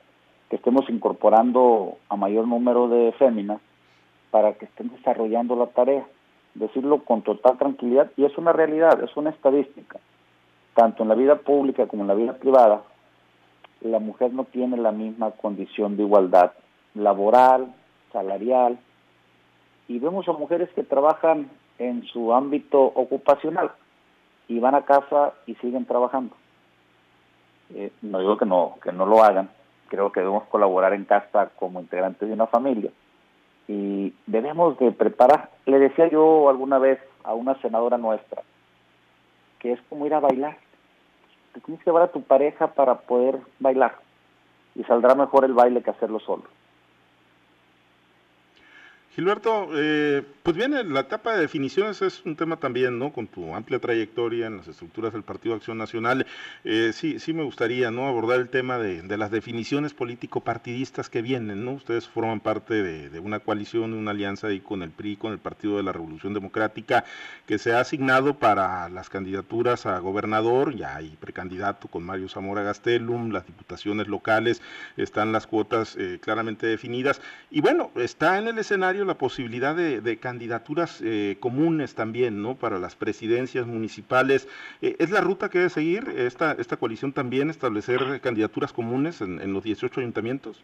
que 0.51 0.57
estemos 0.57 0.89
incorporando 0.89 1.99
a 2.09 2.17
mayor 2.17 2.47
número 2.47 2.89
de 2.89 3.13
féminas 3.13 3.61
para 4.31 4.55
que 4.55 4.67
estén 4.67 4.91
desarrollando 4.91 5.57
la 5.57 5.67
tarea 5.67 6.07
decirlo 6.59 7.05
con 7.05 7.23
total 7.23 7.57
tranquilidad, 7.59 8.11
y 8.17 8.25
es 8.25 8.37
una 8.37 8.53
realidad, 8.53 9.03
es 9.03 9.17
una 9.17 9.31
estadística. 9.31 9.99
Tanto 10.75 11.03
en 11.03 11.09
la 11.09 11.15
vida 11.15 11.37
pública 11.37 11.87
como 11.87 12.03
en 12.03 12.09
la 12.09 12.15
vida 12.15 12.35
privada, 12.35 12.83
la 13.81 13.99
mujer 13.99 14.33
no 14.33 14.45
tiene 14.45 14.77
la 14.77 14.93
misma 14.93 15.31
condición 15.33 15.97
de 15.97 16.03
igualdad 16.03 16.53
laboral, 16.95 17.75
salarial, 18.13 18.79
y 19.87 19.99
vemos 19.99 20.29
a 20.29 20.33
mujeres 20.33 20.69
que 20.75 20.83
trabajan 20.83 21.49
en 21.79 22.05
su 22.05 22.35
ámbito 22.35 22.81
ocupacional 22.81 23.71
y 24.49 24.59
van 24.59 24.75
a 24.75 24.83
casa 24.83 25.35
y 25.47 25.55
siguen 25.57 25.85
trabajando. 25.85 26.35
Eh, 27.75 27.93
no 28.03 28.19
digo 28.21 28.37
que 28.37 28.47
no, 28.47 28.77
que 28.83 28.93
no 28.93 29.07
lo 29.07 29.23
hagan, 29.23 29.51
creo 29.89 30.11
que 30.11 30.21
debemos 30.21 30.45
colaborar 30.45 30.95
en 30.95 31.05
casa 31.05 31.51
como 31.57 31.81
integrantes 31.81 32.27
de 32.27 32.35
una 32.35 32.47
familia, 32.47 32.91
y 33.69 34.15
debemos 34.27 34.79
de 34.79 34.91
preparar. 34.93 35.51
Le 35.67 35.79
decía 35.79 36.09
yo 36.09 36.49
alguna 36.49 36.79
vez 36.79 36.99
a 37.23 37.35
una 37.35 37.55
senadora 37.61 37.99
nuestra 37.99 38.43
que 39.59 39.73
es 39.73 39.81
como 39.89 40.07
ir 40.07 40.15
a 40.15 40.21
bailar. 40.21 40.57
Te 41.53 41.61
tienes 41.61 41.83
que 41.83 41.91
llevar 41.91 42.05
a 42.05 42.13
tu 42.13 42.23
pareja 42.23 42.69
para 42.69 42.95
poder 43.01 43.39
bailar 43.59 43.97
y 44.75 44.85
saldrá 44.85 45.15
mejor 45.15 45.45
el 45.45 45.53
baile 45.53 45.83
que 45.83 45.91
hacerlo 45.91 46.21
solo. 46.21 46.45
Gilberto, 49.15 49.71
eh, 49.75 50.23
pues 50.45 50.57
bien, 50.57 50.93
la 50.95 51.01
etapa 51.01 51.35
de 51.35 51.41
definiciones 51.41 52.01
es 52.03 52.25
un 52.25 52.37
tema 52.37 52.57
también, 52.57 52.99
¿no? 52.99 53.13
Con 53.13 53.27
tu 53.27 53.55
amplia 53.55 53.81
trayectoria 53.81 54.47
en 54.47 54.59
las 54.59 54.69
estructuras 54.69 55.13
del 55.13 55.25
Partido 55.25 55.55
Acción 55.57 55.77
Nacional, 55.77 56.25
eh, 56.63 56.93
sí, 56.95 57.19
sí 57.19 57.33
me 57.33 57.43
gustaría, 57.43 57.91
¿no? 57.91 58.07
Abordar 58.07 58.39
el 58.39 58.49
tema 58.49 58.79
de, 58.79 59.17
las 59.17 59.31
definiciones 59.33 59.93
político-partidistas 59.93 61.11
que 61.11 61.23
vienen, 61.23 61.65
¿no? 61.65 61.73
Ustedes 61.73 62.07
forman 62.07 62.39
parte 62.39 62.83
de, 62.83 63.19
una 63.19 63.41
coalición, 63.41 63.91
de 63.91 63.99
una 63.99 64.13
alianza 64.13 64.47
ahí 64.47 64.61
con 64.61 64.83
el 64.83 64.91
PRI, 64.91 65.17
con 65.17 65.33
el 65.33 65.39
Partido 65.39 65.79
de 65.79 65.83
la 65.83 65.93
Revolución 65.93 66.33
Democrática, 66.33 67.05
que 67.47 67.59
se 67.59 67.73
ha 67.73 67.81
asignado 67.81 68.39
para 68.39 68.89
las 68.89 69.09
candidaturas 69.09 69.87
a 69.87 69.99
gobernador, 69.99 70.77
ya 70.77 70.95
hay 70.95 71.17
precandidato 71.19 71.89
con 71.89 72.05
Mario 72.05 72.29
Zamora 72.29 72.63
Gastelum, 72.63 73.33
las 73.33 73.47
diputaciones 73.47 74.07
locales, 74.07 74.63
están 74.97 75.33
las 75.33 75.49
cuotas 75.49 75.97
eh, 75.97 76.21
claramente 76.23 76.69
definidas, 76.69 77.21
y 77.51 77.61
bueno, 77.61 77.91
está 77.97 78.39
en 78.39 78.47
el 78.47 78.59
escenario 78.59 78.98
la 79.05 79.15
posibilidad 79.15 79.75
de, 79.75 80.19
candidaturas 80.19 81.03
eh, 81.05 81.37
comunes 81.41 81.95
también, 81.95 82.43
¿no? 82.43 82.55
Para 82.55 82.79
las 82.79 82.97
presidencias 82.97 83.67
municipales. 83.67 84.49
Eh, 84.83 84.97
¿Es 84.99 85.11
la 85.11 85.21
ruta 85.21 85.49
que 85.49 85.59
debe 85.59 85.71
seguir 85.71 86.09
esta, 86.17 86.53
esta 86.53 86.77
coalición 86.77 87.13
también, 87.13 87.51
establecer 87.51 88.21
candidaturas 88.21 88.73
comunes 88.73 89.21
en, 89.21 89.53
los 89.53 89.63
18 89.63 90.01
ayuntamientos? 90.01 90.63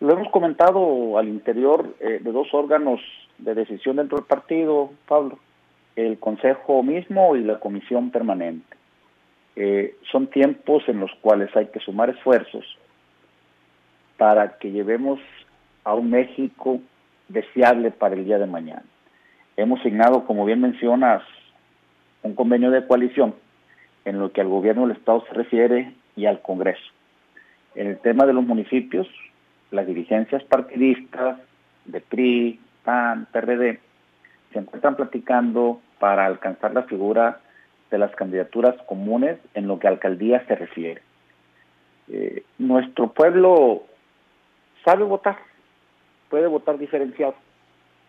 Lo 0.00 0.12
hemos 0.12 0.30
comentado 0.30 1.18
al 1.18 1.28
interior 1.28 1.94
eh, 2.00 2.20
de 2.22 2.32
dos 2.32 2.48
órganos 2.52 3.00
de 3.38 3.54
decisión 3.54 3.96
dentro 3.96 4.18
del 4.18 4.26
partido, 4.26 4.90
Pablo, 5.06 5.38
el 5.96 6.18
Consejo 6.18 6.82
mismo 6.82 7.36
y 7.36 7.42
la 7.42 7.58
Comisión 7.58 8.10
Permanente. 8.10 8.76
son 10.12 10.28
tiempos 10.28 10.84
en 10.88 11.00
los 11.00 11.10
cuales 11.20 11.54
hay 11.56 11.66
que 11.66 11.80
sumar 11.80 12.10
esfuerzos 12.10 12.64
para 14.16 14.58
que 14.58 14.70
llevemos 14.70 15.18
a 15.84 15.94
un 15.94 16.10
México 16.10 16.80
deseable 17.28 17.90
para 17.90 18.14
el 18.14 18.24
día 18.24 18.38
de 18.38 18.46
mañana. 18.46 18.84
Hemos 19.56 19.80
signado, 19.82 20.24
como 20.24 20.44
bien 20.44 20.60
mencionas, 20.60 21.22
un 22.22 22.34
convenio 22.34 22.70
de 22.70 22.86
coalición 22.86 23.34
en 24.04 24.18
lo 24.18 24.32
que 24.32 24.40
al 24.40 24.48
gobierno 24.48 24.86
del 24.86 24.96
Estado 24.96 25.24
se 25.28 25.34
refiere 25.34 25.94
y 26.16 26.26
al 26.26 26.40
Congreso. 26.42 26.92
En 27.74 27.88
el 27.88 27.98
tema 27.98 28.26
de 28.26 28.32
los 28.32 28.44
municipios, 28.44 29.06
las 29.70 29.86
dirigencias 29.86 30.42
partidistas 30.44 31.38
de 31.84 32.00
PRI, 32.00 32.60
PAN, 32.84 33.26
PRD, 33.30 33.80
se 34.52 34.58
encuentran 34.58 34.96
platicando 34.96 35.80
para 35.98 36.26
alcanzar 36.26 36.72
la 36.72 36.84
figura 36.84 37.40
de 37.90 37.98
las 37.98 38.14
candidaturas 38.14 38.76
comunes 38.86 39.38
en 39.54 39.66
lo 39.66 39.78
que 39.78 39.86
a 39.86 39.90
alcaldía 39.90 40.44
se 40.46 40.54
refiere. 40.54 41.02
Eh, 42.08 42.42
nuestro 42.58 43.12
pueblo 43.12 43.82
sabe 44.84 45.04
votar, 45.04 45.38
puede 46.28 46.46
votar 46.46 46.78
diferenciado. 46.78 47.34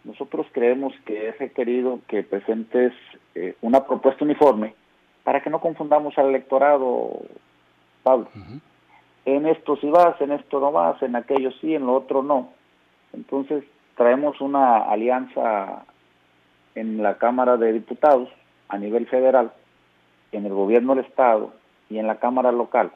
Nosotros 0.04 0.48
creemos 0.52 0.94
que 1.06 1.30
es 1.30 1.38
requerido 1.38 2.00
que 2.08 2.24
presentes 2.24 2.94
eh, 3.36 3.56
una 3.62 3.86
propuesta 3.86 4.24
uniforme 4.24 4.76
para 5.24 5.42
que 5.42 5.50
no 5.50 5.60
confundamos 5.60 6.18
al 6.18 6.30
electorado, 6.30 7.22
Pablo. 8.04 8.30
En 9.26 9.46
esto 9.46 9.76
sí 9.78 9.90
vas, 9.90 10.20
en 10.22 10.32
esto 10.32 10.60
no 10.60 10.72
vas, 10.72 11.02
en 11.04 11.16
aquello 11.16 11.52
sí, 11.60 11.76
en 11.76 11.86
lo 11.86 11.94
otro 11.94 12.24
no. 12.24 12.52
Entonces 13.14 13.64
traemos 13.96 14.40
una 14.42 14.78
alianza 14.84 15.84
en 16.76 17.04
la 17.04 17.18
Cámara 17.18 17.58
de 17.58 17.74
Diputados 17.74 18.30
a 18.70 18.78
nivel 18.78 19.08
federal, 19.08 19.52
en 20.32 20.46
el 20.46 20.54
gobierno 20.54 20.96
del 20.96 21.06
Estado 21.06 21.52
y 21.90 21.98
en 22.00 22.08
la 22.08 22.20
Cámara 22.20 22.52
local. 22.52 22.92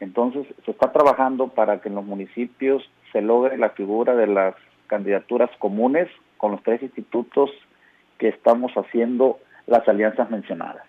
Entonces 0.00 0.46
se 0.64 0.70
está 0.70 0.92
trabajando 0.92 1.48
para 1.48 1.80
que 1.80 1.88
en 1.88 1.94
los 1.94 2.04
municipios 2.04 2.82
se 3.12 3.22
logre 3.22 3.56
la 3.58 3.70
figura 3.70 4.14
de 4.14 4.26
las 4.26 4.54
candidaturas 4.86 5.50
comunes 5.58 6.08
con 6.36 6.52
los 6.52 6.62
tres 6.62 6.82
institutos 6.82 7.50
que 8.18 8.28
estamos 8.28 8.72
haciendo 8.74 9.38
las 9.66 9.88
alianzas 9.88 10.30
mencionadas. 10.30 10.84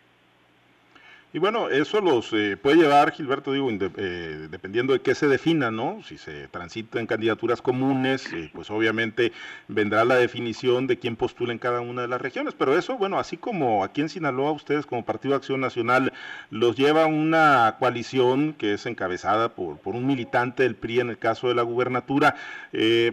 Y 1.35 1.39
bueno, 1.39 1.67
eso 1.67 1.99
los 1.99 2.31
eh, 2.31 2.55
puede 2.55 2.77
llevar, 2.77 3.11
Gilberto, 3.11 3.51
digo, 3.51 3.69
eh, 3.69 4.47
dependiendo 4.49 4.93
de 4.93 5.01
qué 5.01 5.13
se 5.15 5.27
defina, 5.27 5.69
¿no? 5.69 6.01
Si 6.07 6.17
se 6.17 6.47
transita 6.47 7.01
en 7.01 7.07
candidaturas 7.07 7.61
comunes, 7.61 8.31
eh, 8.31 8.49
pues 8.53 8.71
obviamente 8.71 9.33
vendrá 9.67 10.05
la 10.05 10.15
definición 10.15 10.87
de 10.87 10.97
quién 10.97 11.17
postula 11.17 11.51
en 11.51 11.59
cada 11.59 11.81
una 11.81 12.03
de 12.03 12.07
las 12.07 12.21
regiones. 12.21 12.53
Pero 12.57 12.77
eso, 12.77 12.97
bueno, 12.97 13.19
así 13.19 13.35
como 13.35 13.83
aquí 13.83 13.99
en 13.99 14.07
Sinaloa, 14.07 14.53
ustedes 14.53 14.85
como 14.85 15.03
Partido 15.03 15.31
de 15.31 15.39
Acción 15.39 15.59
Nacional 15.59 16.13
los 16.51 16.77
lleva 16.77 17.05
una 17.05 17.75
coalición 17.79 18.53
que 18.53 18.75
es 18.75 18.85
encabezada 18.85 19.49
por, 19.55 19.79
por 19.79 19.93
un 19.93 20.07
militante 20.07 20.63
del 20.63 20.77
PRI 20.77 21.01
en 21.01 21.09
el 21.09 21.17
caso 21.17 21.49
de 21.49 21.55
la 21.55 21.63
gubernatura, 21.63 22.35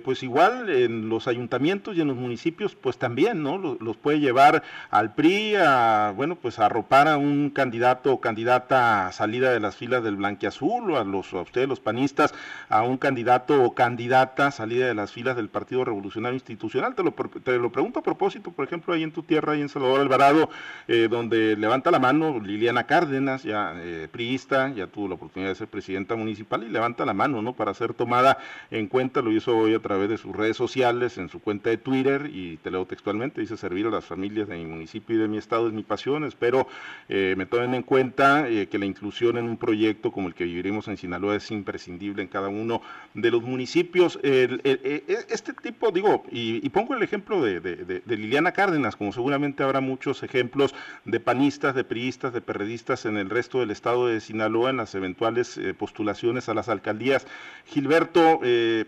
pues 0.04 0.22
igual 0.22 0.70
en 0.70 1.08
los 1.08 1.26
ayuntamientos 1.26 1.96
y 1.96 2.00
en 2.00 2.06
los 2.08 2.16
municipios, 2.16 2.76
pues 2.76 2.98
también, 2.98 3.42
¿no? 3.42 3.58
Los, 3.58 3.80
los 3.80 3.96
puede 3.96 4.20
llevar 4.20 4.62
al 4.90 5.12
PRI 5.14 5.56
a, 5.56 6.12
bueno, 6.14 6.36
pues 6.36 6.60
a 6.60 6.66
arropar 6.66 7.08
a 7.08 7.16
un 7.16 7.50
candidato 7.50 8.11
candidata 8.20 9.10
salida 9.12 9.52
de 9.52 9.60
las 9.60 9.76
filas 9.76 10.02
del 10.02 10.16
Blanquiazul 10.16 10.90
o 10.90 10.98
a, 10.98 11.04
los, 11.04 11.32
a 11.32 11.40
ustedes 11.40 11.68
los 11.68 11.80
panistas 11.80 12.34
a 12.68 12.82
un 12.82 12.96
candidato 12.96 13.62
o 13.62 13.74
candidata 13.74 14.50
salida 14.50 14.86
de 14.86 14.94
las 14.94 15.12
filas 15.12 15.36
del 15.36 15.48
Partido 15.48 15.84
Revolucionario 15.84 16.34
Institucional? 16.34 16.94
Te 16.94 17.02
lo, 17.02 17.12
te 17.12 17.58
lo 17.58 17.70
pregunto 17.70 18.00
a 18.00 18.02
propósito, 18.02 18.52
por 18.52 18.64
ejemplo, 18.64 18.94
ahí 18.94 19.02
en 19.02 19.12
tu 19.12 19.22
tierra, 19.22 19.52
ahí 19.52 19.60
en 19.60 19.68
Salvador 19.68 20.00
Alvarado, 20.00 20.50
eh, 20.88 21.08
donde 21.10 21.56
levanta 21.56 21.90
la 21.90 21.98
mano 21.98 22.40
Liliana 22.40 22.84
Cárdenas, 22.84 23.42
ya 23.42 23.74
eh, 23.76 24.08
priista, 24.10 24.72
ya 24.74 24.86
tuvo 24.86 25.08
la 25.08 25.14
oportunidad 25.14 25.50
de 25.50 25.54
ser 25.56 25.68
presidenta 25.68 26.16
municipal 26.16 26.62
y 26.62 26.68
levanta 26.68 27.04
la 27.04 27.14
mano, 27.14 27.42
¿no? 27.42 27.54
Para 27.54 27.74
ser 27.74 27.94
tomada 27.94 28.38
en 28.70 28.86
cuenta, 28.88 29.22
lo 29.22 29.32
hizo 29.32 29.56
hoy 29.56 29.74
a 29.74 29.80
través 29.80 30.08
de 30.08 30.18
sus 30.18 30.34
redes 30.34 30.56
sociales, 30.56 31.18
en 31.18 31.28
su 31.28 31.40
cuenta 31.40 31.70
de 31.70 31.78
Twitter 31.78 32.30
y 32.32 32.56
te 32.58 32.70
leo 32.70 32.86
textualmente, 32.86 33.40
dice 33.40 33.56
servir 33.56 33.86
a 33.86 33.90
las 33.90 34.04
familias 34.04 34.48
de 34.48 34.56
mi 34.56 34.64
municipio 34.64 35.16
y 35.16 35.18
de 35.18 35.28
mi 35.28 35.38
estado 35.38 35.66
es 35.68 35.72
mi 35.72 35.82
pasión, 35.82 36.24
espero 36.24 36.66
eh, 37.08 37.34
me 37.36 37.46
tomen 37.46 37.74
en 37.74 37.82
cuenta 37.82 38.01
eh, 38.02 38.66
que 38.70 38.78
la 38.78 38.86
inclusión 38.86 39.38
en 39.38 39.44
un 39.44 39.56
proyecto 39.56 40.10
como 40.10 40.28
el 40.28 40.34
que 40.34 40.44
viviremos 40.44 40.88
en 40.88 40.96
Sinaloa 40.96 41.36
es 41.36 41.50
imprescindible 41.50 42.22
en 42.22 42.28
cada 42.28 42.48
uno 42.48 42.82
de 43.14 43.30
los 43.30 43.42
municipios. 43.42 44.18
E, 44.22 45.04
este 45.28 45.52
tipo, 45.52 45.92
digo, 45.92 46.24
y, 46.30 46.68
pongo 46.70 46.94
el 46.94 47.02
ejemplo 47.02 47.42
de, 47.42 48.02
Liliana 48.06 48.52
Cárdenas, 48.52 48.96
como 48.96 49.12
seguramente 49.12 49.62
habrá 49.62 49.80
muchos 49.80 50.22
ejemplos 50.22 50.74
de 51.04 51.20
panistas, 51.20 51.74
de 51.74 51.84
priistas, 51.84 52.32
de 52.32 52.40
perredistas 52.40 53.04
en 53.04 53.16
el 53.16 53.30
resto 53.30 53.60
del 53.60 53.70
estado 53.70 54.08
de 54.08 54.20
Sinaloa 54.20 54.70
en 54.70 54.78
las 54.78 54.94
eventuales 54.94 55.56
eh, 55.58 55.74
postulaciones 55.74 56.48
a 56.48 56.54
las 56.54 56.68
alcaldías. 56.68 57.26
Gilberto, 57.66 58.40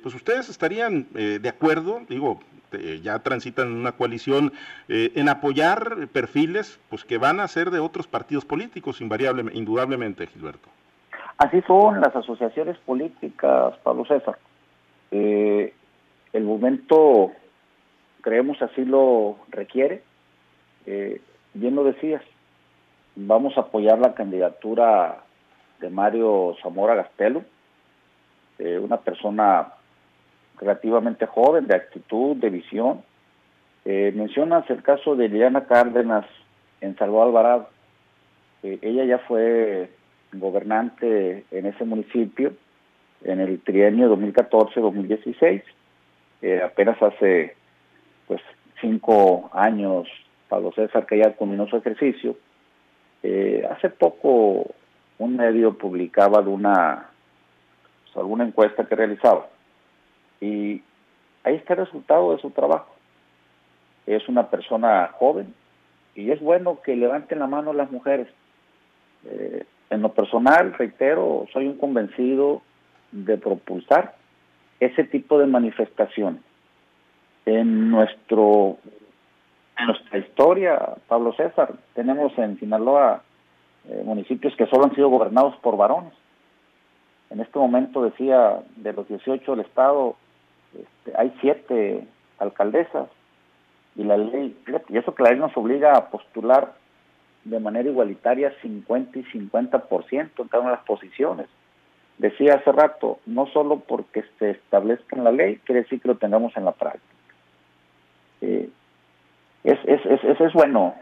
pues 0.03 0.15
ustedes 0.15 0.49
estarían 0.49 1.07
de 1.13 1.49
acuerdo, 1.49 2.03
digo, 2.09 2.41
este, 2.75 3.01
ya 3.01 3.19
transitan 3.21 3.69
en 3.69 3.77
una 3.77 3.93
coalición 3.93 4.53
eh, 4.89 5.13
en 5.15 5.29
apoyar 5.29 6.09
perfiles 6.13 6.81
pues 6.89 7.05
que 7.05 7.19
van 7.19 7.41
a 7.41 7.49
ser 7.49 7.71
de 7.71 7.81
otros 7.81 8.07
partidos 8.07 8.45
políticos 8.45 9.01
indudablemente, 9.01 10.27
Gilberto. 10.27 10.69
Así 11.39 11.61
son 11.63 12.01
las 12.01 12.15
asociaciones 12.15 12.79
políticas, 12.79 13.77
Pablo 13.83 14.05
César. 14.05 14.39
Eh, 15.11 15.73
el 16.33 16.45
momento, 16.45 17.33
creemos 18.21 18.61
así 18.63 18.85
lo 18.85 19.37
requiere. 19.49 20.03
Eh, 20.87 21.21
bien 21.55 21.75
lo 21.75 21.85
decías, 21.85 22.23
vamos 23.17 23.57
a 23.57 23.63
apoyar 23.63 23.99
la 23.99 24.15
candidatura 24.15 25.23
de 25.81 25.91
Mario 25.91 26.57
Zamora 26.63 26.95
Gastelo, 26.95 27.43
una 28.59 28.99
persona 28.99 29.75
relativamente 30.59 31.27
joven, 31.27 31.67
de 31.67 31.77
actitud, 31.77 32.37
de 32.37 32.51
visión. 32.51 33.03
Eh, 33.85 34.13
mencionas 34.15 34.69
el 34.71 34.83
caso 34.83 35.15
de 35.15 35.29
Liliana 35.29 35.65
Cárdenas 35.65 36.27
en 36.81 36.97
Salvador 36.97 37.29
Alvarado. 37.29 37.69
Eh, 38.63 38.79
ella 38.83 39.05
ya 39.05 39.19
fue 39.19 39.91
gobernante 40.33 41.45
en 41.51 41.67
ese 41.67 41.85
municipio 41.85 42.55
en 43.23 43.41
el 43.41 43.61
trienio 43.61 44.15
2014-2016. 44.17 45.63
Eh, 46.43 46.63
apenas 46.63 47.01
hace 47.03 47.57
pues 48.27 48.41
cinco 48.81 49.51
años, 49.53 50.09
Pablo 50.49 50.73
César, 50.73 51.07
que 51.07 51.19
ya 51.19 51.33
culminó 51.33 51.67
su 51.67 51.77
ejercicio. 51.77 52.37
hace 53.71 53.89
poco 53.89 54.67
un 55.19 55.37
medio 55.37 55.79
publicaba 55.79 56.43
de 56.43 56.51
una 56.51 57.09
pues, 58.05 58.17
alguna 58.17 58.45
encuesta 58.45 58.85
que 58.85 58.95
realizaba 58.95 59.49
y 60.45 60.83
ahí 61.43 61.55
está 61.55 61.73
el 61.73 61.81
resultado 61.81 62.33
de 62.33 62.43
su 62.43 62.51
trabajo. 62.51 62.95
Es 64.07 64.29
una 64.29 64.51
persona 64.51 65.11
joven 65.15 65.55
y 66.15 66.31
es 66.31 66.41
bueno 66.41 66.81
que 66.83 66.97
levanten 66.97 67.39
la 67.39 67.47
mano 67.47 67.73
las 67.73 67.91
mujeres. 67.91 68.29
Eh, 69.25 69.65
en 69.89 70.03
lo 70.03 70.13
personal, 70.13 70.75
reitero, 70.75 71.47
soy 71.53 71.67
un 71.67 71.79
convencido 71.79 72.61
de 73.11 73.39
propulsar 73.39 74.17
ese 74.81 75.05
tipo 75.05 75.39
de 75.39 75.47
manifestación. 75.47 76.43
En 77.47 77.91
nuestro 77.91 78.79
en 79.79 79.87
nuestra 79.87 80.19
historia, 80.19 80.79
Pablo 81.09 81.33
César, 81.33 81.73
tenemos 81.95 82.37
en 82.39 82.59
Sinaloa 82.61 83.23
eh, 83.89 84.03
municipios 84.05 84.55
que 84.57 84.67
solo 84.67 84.85
han 84.85 84.95
sido 84.95 85.09
gobernados 85.09 85.57
por 85.57 85.77
varones. 85.77 86.13
En 87.31 87.41
este 87.41 87.59
momento 87.59 88.05
decía, 88.05 88.61
de 88.77 88.93
los 88.93 89.09
18 89.09 89.51
del 89.51 89.65
Estado, 89.65 90.17
este, 90.79 91.17
hay 91.17 91.35
siete 91.41 92.07
alcaldesas 92.39 93.09
y 93.97 94.05
la 94.05 94.17
ley, 94.17 94.57
y 94.89 94.97
eso 94.99 95.15
que 95.15 95.23
la 95.23 95.31
ley 95.31 95.39
nos 95.39 95.57
obliga 95.57 95.97
a 95.97 96.11
postular 96.11 96.73
de 97.45 97.61
manera 97.61 97.89
igualitaria 97.89 98.53
50 98.63 99.19
y 99.19 99.25
50% 99.25 100.31
en 100.39 100.49
cada 100.49 100.63
una 100.63 100.71
de 100.71 100.77
las 100.77 100.87
posiciones. 100.87 101.47
Decía 102.19 102.55
hace 102.55 102.73
rato, 102.73 103.19
no 103.27 103.47
solo 103.49 103.81
porque 103.81 104.25
se 104.39 104.51
establezca 104.51 105.17
en 105.17 105.25
la 105.25 105.33
ley, 105.33 105.61
quiere 105.65 105.83
decir 105.83 106.01
que 106.01 106.09
lo 106.09 106.17
tengamos 106.17 106.57
en 106.57 106.65
la 106.65 106.73
práctica. 106.73 107.05
Eh, 108.41 108.69
es, 109.65 109.79
es, 109.85 110.05
es, 110.07 110.41
es, 110.41 110.53
bueno 110.53 110.95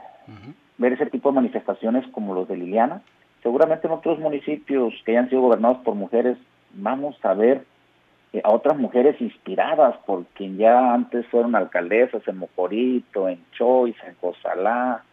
ver 0.78 0.92
ese 0.92 1.06
tipo 1.06 1.30
de 1.30 1.36
manifestaciones 1.36 2.06
como 2.08 2.34
los 2.34 2.48
de 2.48 2.56
Liliana. 2.56 3.02
Seguramente 3.42 3.86
en 3.86 3.92
otros 3.92 4.18
municipios 4.18 4.94
que 5.04 5.12
hayan 5.12 5.28
sido 5.28 5.42
gobernados 5.42 5.78
por 5.78 5.94
mujeres 5.94 6.38
vamos 6.74 7.16
a 7.24 7.34
ver 7.34 7.64
a 8.40 8.50
otras 8.50 8.78
mujeres 8.78 9.20
inspiradas 9.20 9.96
por 10.06 10.24
quien 10.26 10.56
ya 10.56 10.94
antes 10.94 11.26
fueron 11.26 11.54
alcaldesas 11.54 12.26
en 12.26 12.38
Mocorito, 12.38 13.28
en 13.28 13.44
Choice, 13.52 13.98
en 14.06 14.14
Cozalá, 14.14 15.04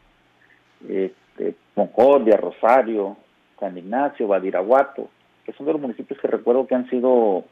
este, 0.87 1.55
Concordia, 1.75 2.37
Rosario, 2.37 3.17
San 3.59 3.77
Ignacio, 3.77 4.27
Badiraguato, 4.27 5.09
que 5.45 5.51
son 5.53 5.65
de 5.65 5.73
los 5.73 5.81
municipios 5.81 6.19
que 6.19 6.27
recuerdo 6.27 6.65
que 6.65 6.75
han 6.75 6.89
sido 6.89 7.43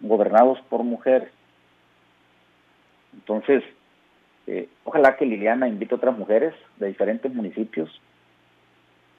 gobernados 0.00 0.58
por 0.70 0.84
mujeres. 0.84 1.28
Entonces, 3.12 3.62
eh, 4.46 4.68
ojalá 4.84 5.16
que 5.16 5.26
Liliana 5.26 5.68
invite 5.68 5.94
a 5.94 5.98
otras 5.98 6.16
mujeres 6.16 6.54
de 6.78 6.88
diferentes 6.88 7.32
municipios 7.34 8.00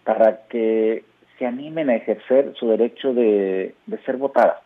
para 0.04 0.48
que 0.48 1.06
se 1.38 1.46
animen 1.46 1.92
a 1.92 1.96
ejercer 1.96 2.56
su 2.56 2.70
derecho 2.70 3.14
de 3.14 3.76
ser 4.04 4.18
votadas 4.18 4.58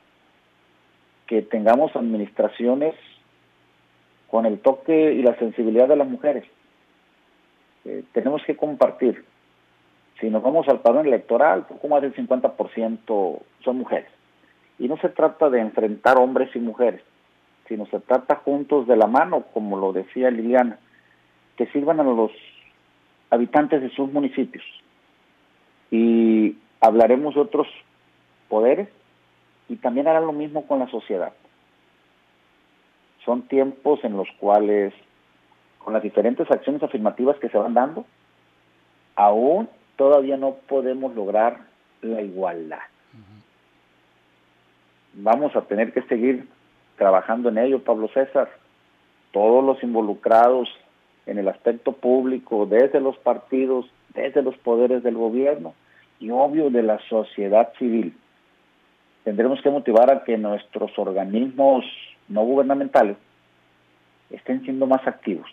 que 1.28 1.42
tengamos 1.42 1.96
administraciones 1.96 2.94
con 4.30 4.46
el 4.46 4.60
toque 4.60 5.14
y 5.14 5.22
la 5.22 5.36
sensibilidad 5.38 5.88
de 5.88 5.96
las 5.96 6.08
mujeres. 6.08 6.44
Eh, 7.86 8.04
tenemos 8.14 8.44
que 8.44 8.56
compartir. 8.56 9.24
Si 10.20 10.30
nos 10.30 10.44
vamos 10.44 10.68
al 10.68 10.82
padrón 10.82 11.08
electoral, 11.08 11.66
poco 11.66 11.88
más 11.88 12.02
del 12.02 12.16
50% 12.16 13.40
son 13.64 13.78
mujeres. 13.78 14.10
Y 14.80 14.88
no 14.88 14.98
se 14.98 15.10
trata 15.10 15.50
de 15.50 15.60
enfrentar 15.60 16.18
hombres 16.18 16.54
y 16.56 16.60
mujeres, 16.60 17.02
sino 17.68 17.86
se 17.88 18.00
trata 18.00 18.36
juntos 18.36 18.88
de 18.88 18.98
la 18.98 19.08
mano, 19.08 19.46
como 19.54 19.78
lo 19.78 19.94
decía 19.94 20.32
Liliana, 20.32 20.80
que 21.58 21.68
sirvan 21.68 22.00
a 22.00 22.04
los 22.04 22.32
habitantes 23.30 23.82
de 23.82 23.90
sus 23.90 24.12
municipios. 24.12 24.64
Y 25.92 26.58
hablaremos 26.82 27.36
de 27.36 27.42
otros 27.42 27.68
poderes 28.50 28.90
y 29.68 29.78
también 29.78 30.08
hará 30.08 30.20
lo 30.20 30.32
mismo 30.32 30.66
con 30.68 30.80
la 30.80 30.88
sociedad. 30.88 31.34
Son 33.24 33.44
tiempos 33.44 34.04
en 34.04 34.16
los 34.16 34.28
cuales, 34.40 34.94
con 35.80 35.94
las 35.94 36.04
diferentes 36.04 36.50
acciones 36.50 36.84
afirmativas 36.84 37.38
que 37.38 37.50
se 37.50 37.58
van 37.58 37.74
dando, 37.74 38.06
aún 39.16 39.68
todavía 39.96 40.38
no 40.38 40.56
podemos 40.68 41.16
lograr 41.16 41.62
la 42.02 42.22
igualdad. 42.22 42.80
Vamos 45.14 45.56
a 45.56 45.62
tener 45.62 45.94
que 45.94 46.02
seguir 46.04 46.48
trabajando 46.98 47.50
en 47.50 47.58
ello, 47.58 47.84
Pablo 47.84 48.10
César. 48.10 48.50
Todos 49.32 49.64
los 49.64 49.82
involucrados 49.82 50.70
en 51.26 51.40
el 51.40 51.48
aspecto 51.48 51.94
público, 51.94 52.66
desde 52.66 53.00
los 53.00 53.18
partidos, 53.18 53.90
desde 54.14 54.44
los 54.44 54.56
poderes 54.58 55.04
del 55.04 55.16
gobierno 55.16 55.74
y 56.20 56.30
obvio 56.30 56.70
de 56.70 56.84
la 56.84 57.00
sociedad 57.10 57.74
civil 57.80 58.16
tendremos 59.26 59.60
que 59.62 59.72
motivar 59.72 60.10
a 60.10 60.24
que 60.24 60.38
nuestros 60.38 60.98
organismos 60.98 61.84
no 62.30 62.44
gubernamentales 62.44 63.18
estén 64.30 64.62
siendo 64.64 64.86
más 64.86 65.06
activos. 65.06 65.50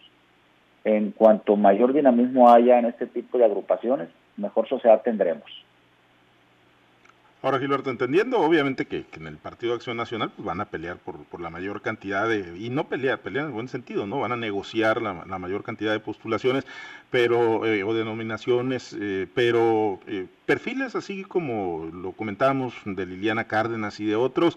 En 0.84 1.10
cuanto 1.10 1.56
mayor 1.56 1.92
dinamismo 1.92 2.52
haya 2.52 2.78
en 2.78 2.84
este 2.84 3.06
tipo 3.06 3.38
de 3.38 3.46
agrupaciones, 3.46 4.08
mejor 4.36 4.68
sociedad 4.68 5.00
tendremos. 5.02 5.50
Ahora, 7.44 7.58
Gilberto, 7.58 7.90
entendiendo 7.90 8.38
obviamente 8.38 8.86
que, 8.86 9.04
en 9.14 9.26
el 9.26 9.36
Partido 9.36 9.72
de 9.72 9.78
Acción 9.78 9.96
Nacional 9.96 10.30
pues, 10.30 10.46
van 10.46 10.60
a 10.60 10.66
pelear 10.66 10.98
por, 10.98 11.40
la 11.40 11.50
mayor 11.50 11.82
cantidad 11.82 12.28
de, 12.28 12.56
y 12.56 12.70
no 12.70 12.86
pelear, 12.88 13.18
pelear 13.18 13.46
en 13.46 13.48
el 13.48 13.54
buen 13.54 13.66
sentido, 13.66 14.06
¿no? 14.06 14.20
Van 14.20 14.30
a 14.30 14.36
negociar 14.36 15.02
la, 15.02 15.12
mayor 15.40 15.64
cantidad 15.64 15.90
de 15.90 15.98
postulaciones, 15.98 16.64
pero, 17.10 17.66
eh, 17.66 17.82
o 17.82 17.94
denominaciones, 17.94 18.96
eh, 18.98 19.26
pero 19.34 19.98
eh, 20.06 20.28
perfiles 20.46 20.94
así 20.94 21.24
como 21.24 21.90
lo 21.92 22.12
comentábamos 22.12 22.74
de 22.84 23.06
Liliana 23.06 23.48
Cárdenas 23.48 23.98
y 23.98 24.06
de 24.06 24.14
otros 24.14 24.56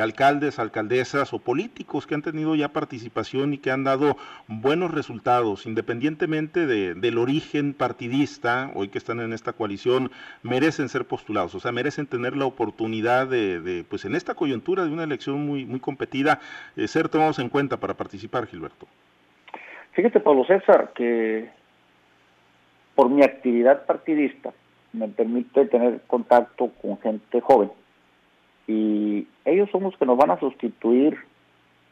alcaldes, 0.00 0.58
alcaldesas 0.58 1.34
o 1.34 1.38
políticos 1.38 2.06
que 2.06 2.14
han 2.14 2.22
tenido 2.22 2.54
ya 2.54 2.72
participación 2.72 3.52
y 3.52 3.58
que 3.58 3.70
han 3.72 3.84
dado 3.84 4.16
buenos 4.46 4.90
resultados, 4.92 5.66
independientemente 5.66 6.66
de, 6.66 6.94
del 6.94 7.18
origen 7.18 7.74
partidista, 7.74 8.70
hoy 8.74 8.88
que 8.88 8.98
están 8.98 9.20
en 9.20 9.32
esta 9.32 9.52
coalición, 9.52 10.10
merecen 10.42 10.88
ser 10.88 11.04
postulados, 11.04 11.54
o 11.56 11.60
sea, 11.60 11.72
merecen 11.72 12.06
tener 12.06 12.21
la 12.36 12.46
oportunidad 12.46 13.26
de, 13.26 13.84
pues 13.88 14.04
en 14.04 14.14
esta 14.14 14.34
coyuntura 14.34 14.84
de 14.84 14.90
una 14.90 15.04
elección 15.04 15.44
muy, 15.46 15.64
muy 15.64 15.80
competida, 15.80 16.40
ser 16.86 17.08
tomados 17.08 17.38
en 17.38 17.48
cuenta 17.48 17.78
para 17.78 17.94
participar, 17.94 18.46
Gilberto. 18.46 18.86
Fíjate, 19.92 20.20
Pablo 20.20 20.44
César, 20.44 20.92
que 20.94 21.50
por 22.94 23.10
mi 23.10 23.22
actividad 23.22 23.84
partidista 23.84 24.52
me 24.92 25.08
permite 25.08 25.66
tener 25.66 26.00
contacto 26.06 26.70
con 26.80 26.98
gente 27.00 27.40
joven 27.40 27.70
y 28.66 29.26
ellos 29.44 29.68
son 29.70 29.82
los 29.84 29.96
que 29.96 30.06
nos 30.06 30.16
van 30.16 30.30
a 30.30 30.38
sustituir 30.38 31.18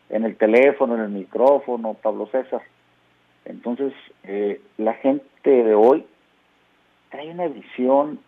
en 0.08 0.24
el 0.24 0.36
teléfono, 0.36 0.94
en 0.94 1.02
el 1.02 1.08
micrófono, 1.10 1.94
Pablo 1.94 2.26
César. 2.26 2.62
Entonces, 3.44 3.92
eh, 4.24 4.60
la 4.76 4.94
gente 4.94 5.50
de 5.50 5.74
hoy 5.74 6.04
trae 7.10 7.30
una 7.30 7.48
visión 7.48 8.20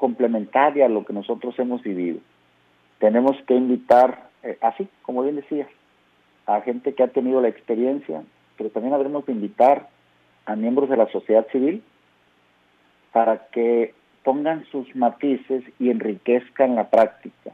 complementaria 0.00 0.86
a 0.86 0.88
lo 0.88 1.04
que 1.04 1.12
nosotros 1.12 1.56
hemos 1.58 1.82
vivido. 1.82 2.18
Tenemos 2.98 3.36
que 3.46 3.54
invitar, 3.54 4.30
eh, 4.42 4.56
así 4.62 4.88
como 5.02 5.22
bien 5.22 5.36
decías, 5.36 5.68
a 6.46 6.62
gente 6.62 6.94
que 6.94 7.02
ha 7.02 7.08
tenido 7.08 7.42
la 7.42 7.48
experiencia, 7.48 8.22
pero 8.56 8.70
también 8.70 8.94
habremos 8.94 9.26
de 9.26 9.32
invitar 9.32 9.88
a 10.46 10.56
miembros 10.56 10.88
de 10.88 10.96
la 10.96 11.06
sociedad 11.08 11.46
civil 11.52 11.82
para 13.12 13.48
que 13.48 13.94
pongan 14.24 14.64
sus 14.72 14.96
matices 14.96 15.64
y 15.78 15.90
enriquezcan 15.90 16.76
la 16.76 16.88
práctica. 16.88 17.50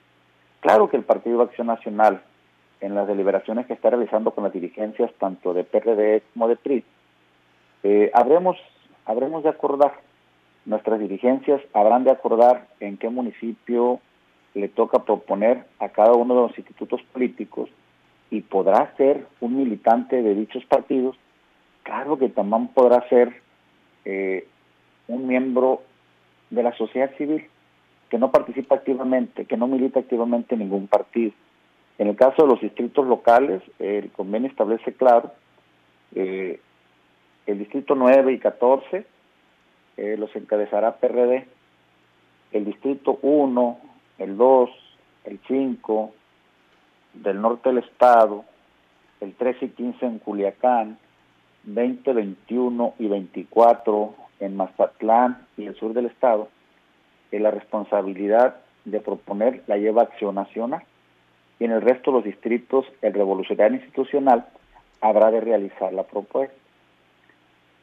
Claro 0.61 0.89
que 0.89 0.97
el 0.97 1.03
Partido 1.03 1.39
de 1.39 1.45
Acción 1.45 1.67
Nacional, 1.67 2.23
en 2.81 2.95
las 2.95 3.09
deliberaciones 3.09 3.67
que 3.67 3.73
está 3.73 3.91
realizando 3.91 4.31
con 4.31 4.45
las 4.45 4.53
dirigencias 4.53 5.11
tanto 5.19 5.53
de 5.53 5.65
PRD 5.65 6.23
como 6.33 6.47
de 6.47 6.57
PRI, 6.57 6.85
eh, 7.83 8.11
habremos, 8.15 8.57
habremos 9.05 9.43
de 9.43 9.51
acordar, 9.51 9.95
nuestras 10.67 10.99
dirigencias 10.99 11.63
habrán 11.73 12.05
de 12.05 12.11
acordar 12.11 12.67
en 12.81 12.99
qué 12.99 13.09
municipio 13.09 14.01
le 14.55 14.69
toca 14.69 15.05
proponer 15.05 15.65
a 15.79 15.89
cada 15.89 16.13
uno 16.13 16.35
de 16.35 16.41
los 16.43 16.59
institutos 16.59 17.01
políticos 17.13 17.71
y 18.31 18.41
podrá 18.41 18.93
ser 18.97 19.27
un 19.41 19.57
militante 19.57 20.21
de 20.21 20.35
dichos 20.35 20.65
partidos, 20.65 21.17
claro 21.85 22.19
que 22.19 22.29
también 22.29 22.69
podrá 22.69 23.09
ser 23.09 23.41
eh, 24.05 24.49
un 25.07 25.27
miembro 25.29 25.83
de 26.51 26.63
la 26.63 26.77
sociedad 26.77 27.11
civil 27.17 27.47
que 28.11 28.19
no 28.19 28.31
participa 28.31 28.77
activamente, 28.77 29.45
que 29.45 29.57
no 29.57 29.67
milita 29.69 30.01
activamente 30.01 30.55
en 30.55 30.61
ningún 30.61 30.89
partido. 30.89 31.33
En 31.99 32.09
el 32.09 32.17
caso 32.17 32.43
de 32.43 32.49
los 32.49 32.61
distritos 32.61 33.07
locales, 33.07 33.63
el 33.79 34.11
convenio 34.11 34.49
establece 34.49 34.93
claro, 34.95 35.33
eh, 36.15 36.61
el 37.47 37.59
distrito 37.59 37.95
9 37.95 38.33
y 38.33 38.39
14 38.39 39.07
eh, 39.97 40.17
los 40.19 40.35
encabezará 40.37 40.97
PRD, 40.97 41.47
el 42.53 42.65
distrito 42.65 43.19
1, 43.23 43.79
el 44.19 44.37
2, 44.37 44.71
el 45.25 45.41
5, 45.47 46.13
del 47.15 47.41
norte 47.41 47.71
del 47.71 47.79
estado, 47.79 48.45
el 49.21 49.35
13 49.35 49.67
y 49.67 49.69
15 49.71 50.07
en 50.07 50.19
Culiacán, 50.19 50.99
20, 51.65 52.13
21 52.13 52.95
y 52.99 53.09
24 53.09 54.15
en 54.41 54.57
Mazatlán 54.57 55.47
y 55.57 55.67
el 55.67 55.75
sur 55.77 55.95
del 55.95 56.07
estado, 56.07 56.49
que 57.31 57.41
la 57.41 57.51
responsabilidad 57.51 58.57
de 58.85 59.01
proponer 59.01 59.63
la 59.67 59.77
lleva 59.79 60.03
Acción 60.03 60.35
Nacional 60.37 60.83
y 61.59 61.65
en 61.65 61.73
el 61.73 61.81
resto 61.81 62.11
de 62.11 62.19
los 62.19 62.25
distritos 62.25 62.87
el 63.03 63.15
revolucionario 63.15 63.79
institucional 63.79 64.47
habrá 65.01 65.31
de 65.31 65.41
realizar 65.41 65.93
la 65.93 66.05
propuesta. 66.05 66.55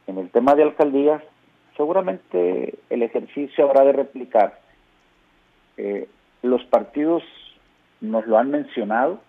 En 0.08 0.18
el 0.18 0.30
tema 0.30 0.56
de 0.56 0.64
alcaldías, 0.64 1.24
seguramente 1.76 2.76
el 2.90 3.04
ejercicio 3.04 3.66
habrá 3.66 3.84
de 3.86 3.94
replicar. 3.94 4.60
Eh, 5.78 6.08
los 6.42 6.64
partidos 6.66 7.24
nos 8.02 8.28
lo 8.28 8.38
han 8.38 8.52
mencionado. 8.52 9.22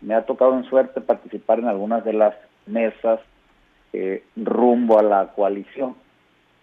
Me 0.00 0.14
ha 0.14 0.24
tocado 0.26 0.56
en 0.56 0.64
suerte 0.64 1.00
participar 1.00 1.58
en 1.58 1.68
algunas 1.68 2.04
de 2.04 2.12
las 2.12 2.34
mesas 2.66 3.20
eh, 3.92 4.24
rumbo 4.36 4.98
a 4.98 5.02
la 5.02 5.32
coalición. 5.32 5.96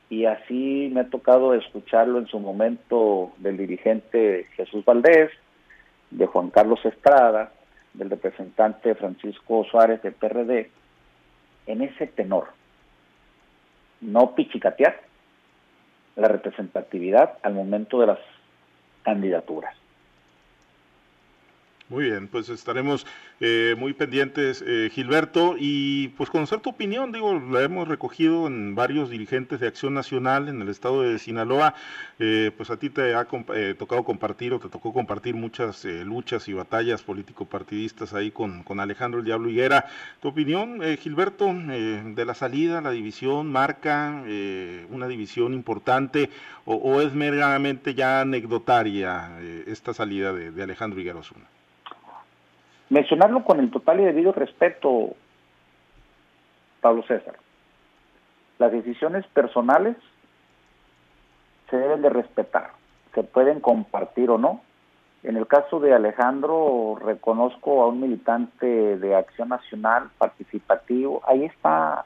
Y 0.10 0.26
así 0.26 0.90
me 0.94 1.02
ha 1.02 1.10
tocado 1.10 1.54
escucharlo 1.54 2.20
en 2.20 2.28
su 2.28 2.40
momento 2.40 3.32
del 3.38 3.58
dirigente 3.58 4.48
Jesús 4.56 4.84
Valdés, 4.84 5.32
de 6.10 6.26
Juan 6.26 6.50
Carlos 6.50 6.84
Estrada, 6.84 7.54
del 7.94 8.10
representante 8.10 8.96
Francisco 8.96 9.66
Suárez 9.72 10.02
de 10.02 10.12
PRD, 10.12 10.70
en 11.68 11.82
ese 11.82 12.08
tenor. 12.08 12.48
No 14.02 14.36
pichicatear 14.36 15.11
la 16.15 16.28
representatividad 16.28 17.38
al 17.43 17.54
momento 17.54 18.00
de 18.00 18.08
las 18.08 18.19
candidaturas. 19.04 19.81
Muy 21.92 22.06
bien, 22.06 22.30
pues 22.30 22.48
estaremos 22.48 23.06
eh, 23.42 23.76
muy 23.78 23.92
pendientes, 23.92 24.64
eh, 24.66 24.90
Gilberto, 24.94 25.56
y 25.60 26.08
pues 26.16 26.30
conocer 26.30 26.62
tu 26.62 26.70
opinión, 26.70 27.12
digo, 27.12 27.38
la 27.38 27.64
hemos 27.64 27.86
recogido 27.86 28.48
en 28.48 28.76
varios 28.76 29.10
dirigentes 29.10 29.60
de 29.60 29.68
Acción 29.68 29.94
Nacional 29.94 30.48
en 30.48 30.62
el 30.62 30.70
estado 30.70 31.02
de 31.02 31.20
Sinaloa, 31.20 31.76
eh, 32.18 32.52
pues 32.56 32.70
a 32.70 32.78
ti 32.78 32.90
te 32.90 33.14
ha 33.14 33.26
tocado 33.78 34.06
compartir 34.06 34.54
o 34.54 34.60
te 34.60 34.70
tocó 34.70 34.94
compartir 34.94 35.36
muchas 35.36 35.84
luchas 35.84 36.48
y 36.48 36.54
batallas 36.54 37.02
político-partidistas 37.04 38.14
ahí 38.14 38.32
con, 38.32 38.64
con 38.64 38.80
Alejandro 38.80 39.20
el 39.20 39.26
Diablo 39.26 39.50
Higuera. 39.50 39.88
¿Tu 40.22 40.30
opinión, 40.30 40.80
Gilberto, 40.98 41.54
de 41.54 42.24
la 42.26 42.36
salida, 42.36 42.80
la 42.80 42.92
división, 42.92 43.52
marca 43.52 44.24
una 44.90 45.08
división 45.10 45.54
importante 45.54 46.30
o, 46.64 47.02
es 47.02 47.14
meramente 47.14 47.96
ya 47.96 48.22
anecdotaria 48.22 49.38
esta 49.68 49.94
salida 49.94 50.32
de, 50.32 50.52
de 50.52 50.64
Alejandro 50.64 51.02
Higuera 51.02 51.20
Osuna? 51.20 51.48
Mencionarlo 52.92 53.46
con 53.46 53.62
el 53.62 53.72
total 53.72 54.02
y 54.02 54.04
debido 54.04 54.34
respeto, 54.34 55.16
Pablo 56.82 57.04
César. 57.04 57.36
Las 58.60 58.74
decisiones 58.74 59.26
personales 59.28 59.96
se 61.70 61.78
deben 61.78 62.02
de 62.02 62.10
respetar, 62.10 62.72
se 63.16 63.24
pueden 63.24 63.62
compartir 63.62 64.30
o 64.30 64.38
no. 64.38 64.62
En 65.24 65.38
el 65.38 65.48
caso 65.48 65.80
de 65.80 65.94
Alejandro, 65.94 66.98
reconozco 67.02 67.82
a 67.82 67.88
un 67.88 68.02
militante 68.02 68.98
de 68.98 69.16
Acción 69.16 69.48
Nacional 69.48 70.10
participativo. 70.18 71.22
Ahí 71.26 71.46
está 71.46 72.04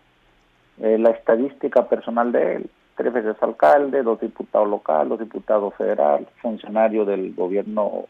eh, 0.77 0.99
la 0.99 1.09
estadística 1.09 1.89
personal 1.89 2.31
de 2.31 2.57
él. 2.57 2.69
Tres 2.95 3.11
veces 3.11 3.41
alcalde, 3.41 4.03
dos 4.03 4.21
diputados 4.21 4.69
locales, 4.69 5.09
dos 5.09 5.19
diputados 5.19 5.73
federal, 5.73 6.27
funcionario 6.43 7.05
del 7.05 7.33
gobierno 7.33 8.05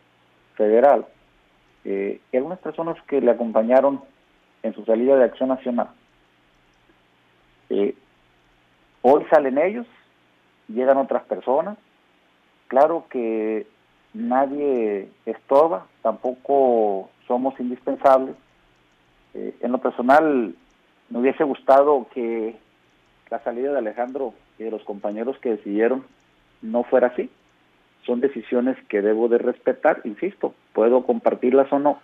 federal 0.55 1.05
eh, 1.85 2.19
algunas 2.33 2.59
personas 2.59 2.97
que 3.03 3.21
le 3.21 3.31
acompañaron 3.31 4.01
en 4.63 4.73
su 4.73 4.83
salida 4.85 5.15
de 5.15 5.23
Acción 5.23 5.49
Nacional. 5.49 5.89
Eh, 7.69 7.95
hoy 9.01 9.23
salen 9.29 9.57
ellos, 9.57 9.85
llegan 10.67 10.97
otras 10.97 11.23
personas. 11.23 11.77
Claro 12.67 13.05
que 13.09 13.67
nadie 14.13 15.09
estorba, 15.25 15.85
tampoco 16.01 17.09
somos 17.27 17.59
indispensables. 17.59 18.35
Eh, 19.35 19.55
en 19.61 19.71
lo 19.71 19.77
personal, 19.77 20.55
me 21.09 21.19
hubiese 21.19 21.43
gustado 21.43 22.07
que 22.13 22.55
la 23.29 23.43
salida 23.43 23.71
de 23.71 23.77
Alejandro 23.77 24.33
y 24.57 24.63
de 24.63 24.71
los 24.71 24.83
compañeros 24.83 25.37
que 25.39 25.51
decidieron 25.51 26.03
no 26.61 26.83
fuera 26.83 27.07
así 27.07 27.29
son 28.05 28.21
decisiones 28.21 28.77
que 28.87 29.01
debo 29.01 29.27
de 29.27 29.39
respetar, 29.39 30.01
insisto, 30.03 30.53
puedo 30.75 31.03
compartirlas 31.03 31.71
o 31.71 31.79
no. 31.79 31.99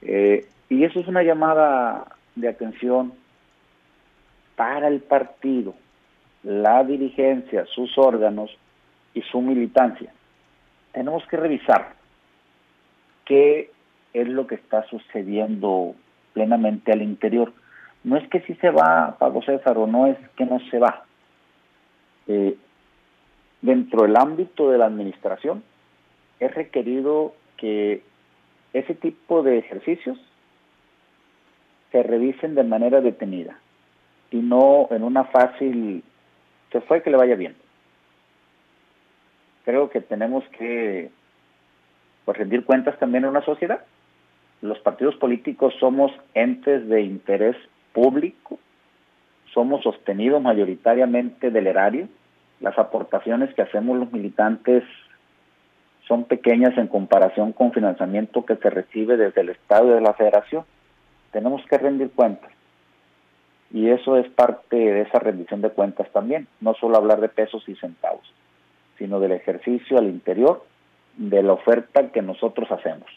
Eh, 0.00 0.48
y 0.70 0.82
eso 0.82 0.98
es 0.98 1.06
una 1.06 1.22
llamada 1.22 2.16
de 2.34 2.48
atención 2.48 3.12
para 4.56 4.88
el 4.88 5.00
partido, 5.00 5.74
la 6.42 6.82
dirigencia, 6.82 7.66
sus 7.66 7.96
órganos 7.98 8.50
y 9.14 9.20
su 9.22 9.42
militancia. 9.42 10.12
Tenemos 10.92 11.22
que 11.26 11.36
revisar 11.36 11.94
qué 13.26 13.70
es 14.14 14.26
lo 14.26 14.46
que 14.46 14.54
está 14.54 14.84
sucediendo 14.86 15.94
plenamente 16.32 16.92
al 16.92 17.02
interior. 17.02 17.52
No 18.02 18.16
es 18.16 18.26
que 18.28 18.40
si 18.40 18.54
se 18.54 18.70
va 18.70 19.16
Pablo 19.18 19.42
César 19.42 19.76
o 19.76 19.86
no 19.86 20.06
es 20.06 20.16
que 20.36 20.46
no 20.46 20.58
se 20.70 20.78
va. 20.78 21.04
Eh, 22.26 22.56
dentro 23.60 24.02
del 24.02 24.16
ámbito 24.16 24.70
de 24.70 24.78
la 24.78 24.86
administración 24.86 25.62
es 26.40 26.54
requerido 26.54 27.34
que 27.56 28.02
ese 28.72 28.94
tipo 28.94 29.42
de 29.42 29.58
ejercicios 29.58 30.18
se 31.92 32.02
revisen 32.02 32.54
de 32.54 32.64
manera 32.64 33.00
detenida 33.00 33.58
y 34.30 34.38
no 34.38 34.88
en 34.90 35.02
una 35.02 35.24
fácil, 35.24 36.02
se 36.72 36.80
fue 36.82 37.02
que 37.02 37.10
le 37.10 37.16
vaya 37.16 37.36
bien. 37.36 37.56
Creo 39.64 39.90
que 39.90 40.00
tenemos 40.00 40.44
que 40.58 41.10
pues, 42.24 42.38
rendir 42.38 42.64
cuentas 42.64 42.98
también 42.98 43.24
en 43.24 43.30
una 43.30 43.44
sociedad. 43.44 43.84
Los 44.62 44.78
partidos 44.80 45.16
políticos 45.16 45.74
somos 45.80 46.12
entes 46.34 46.88
de 46.88 47.02
interés 47.02 47.56
público, 47.92 48.58
somos 49.52 49.82
sostenidos 49.82 50.42
mayoritariamente 50.42 51.50
del 51.50 51.66
erario, 51.66 52.08
las 52.60 52.78
aportaciones 52.78 53.54
que 53.54 53.62
hacemos 53.62 53.98
los 53.98 54.12
militantes 54.12 54.84
son 56.06 56.24
pequeñas 56.24 56.76
en 56.78 56.86
comparación 56.86 57.52
con 57.52 57.72
financiamiento 57.72 58.44
que 58.44 58.56
se 58.56 58.70
recibe 58.70 59.16
desde 59.16 59.40
el 59.40 59.50
Estado 59.50 59.90
y 59.90 59.94
de 59.94 60.00
la 60.00 60.14
Federación. 60.14 60.64
Tenemos 61.32 61.62
que 61.68 61.78
rendir 61.78 62.10
cuentas. 62.10 62.50
Y 63.72 63.88
eso 63.90 64.16
es 64.16 64.28
parte 64.30 64.76
de 64.76 65.02
esa 65.02 65.18
rendición 65.18 65.60
de 65.60 65.70
cuentas 65.70 66.10
también, 66.12 66.46
no 66.60 66.74
solo 66.74 66.96
hablar 66.96 67.20
de 67.20 67.28
pesos 67.28 67.68
y 67.68 67.74
centavos, 67.74 68.32
sino 68.96 69.18
del 69.18 69.32
ejercicio 69.32 69.98
al 69.98 70.06
interior 70.06 70.64
de 71.16 71.42
la 71.42 71.54
oferta 71.54 72.10
que 72.12 72.22
nosotros 72.22 72.70
hacemos. 72.70 73.08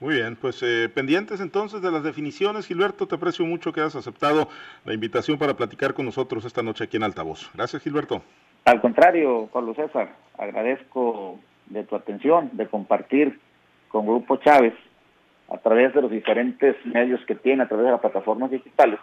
Muy 0.00 0.14
bien, 0.14 0.36
pues 0.36 0.62
eh, 0.62 0.88
pendientes 0.88 1.40
entonces 1.40 1.82
de 1.82 1.90
las 1.90 2.02
definiciones. 2.02 2.66
Gilberto, 2.66 3.06
te 3.06 3.16
aprecio 3.16 3.44
mucho 3.44 3.70
que 3.70 3.80
hayas 3.80 3.96
aceptado 3.96 4.48
la 4.86 4.94
invitación 4.94 5.36
para 5.36 5.54
platicar 5.54 5.92
con 5.92 6.06
nosotros 6.06 6.46
esta 6.46 6.62
noche 6.62 6.84
aquí 6.84 6.96
en 6.96 7.02
Altavoz. 7.02 7.50
Gracias, 7.52 7.82
Gilberto. 7.82 8.22
Al 8.64 8.80
contrario, 8.80 9.48
Pablo 9.52 9.74
César, 9.74 10.10
agradezco 10.38 11.38
de 11.66 11.84
tu 11.84 11.96
atención, 11.96 12.50
de 12.52 12.66
compartir 12.66 13.40
con 13.88 14.06
Grupo 14.06 14.36
Chávez 14.36 14.74
a 15.48 15.58
través 15.58 15.92
de 15.94 16.02
los 16.02 16.10
diferentes 16.10 16.76
medios 16.84 17.20
que 17.26 17.34
tiene, 17.34 17.62
a 17.62 17.68
través 17.68 17.86
de 17.86 17.92
las 17.92 18.00
plataformas 18.00 18.50
digitales, 18.50 19.00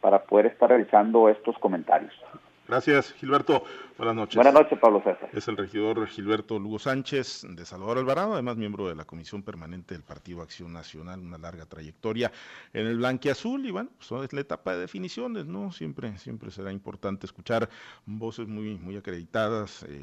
para 0.00 0.20
poder 0.22 0.46
estar 0.46 0.68
realizando 0.68 1.28
estos 1.28 1.56
comentarios. 1.58 2.12
Gracias, 2.66 3.12
Gilberto. 3.14 3.62
Buenas 3.98 4.16
noches. 4.16 4.36
Buenas 4.36 4.54
noches, 4.54 4.78
Pablo 4.78 5.00
César. 5.04 5.28
Es 5.32 5.46
el 5.46 5.56
regidor 5.56 6.06
Gilberto 6.08 6.58
Lugo 6.58 6.78
Sánchez 6.78 7.46
de 7.48 7.64
Salvador 7.64 7.98
Alvarado, 7.98 8.32
además 8.32 8.56
miembro 8.56 8.88
de 8.88 8.96
la 8.96 9.04
Comisión 9.04 9.42
Permanente 9.42 9.94
del 9.94 10.02
Partido 10.02 10.42
Acción 10.42 10.72
Nacional, 10.72 11.20
una 11.20 11.38
larga 11.38 11.66
trayectoria 11.66 12.32
en 12.72 12.86
el 12.86 12.96
blanquiazul 12.96 13.66
y 13.66 13.70
bueno, 13.70 13.90
pues 13.96 14.24
es 14.24 14.32
la 14.32 14.40
etapa 14.40 14.74
de 14.74 14.80
definiciones, 14.80 15.46
¿no? 15.46 15.70
Siempre, 15.70 16.18
siempre 16.18 16.50
será 16.50 16.72
importante 16.72 17.26
escuchar 17.26 17.68
voces 18.06 18.48
muy, 18.48 18.76
muy 18.76 18.96
acreditadas. 18.96 19.84
Eh, 19.84 20.02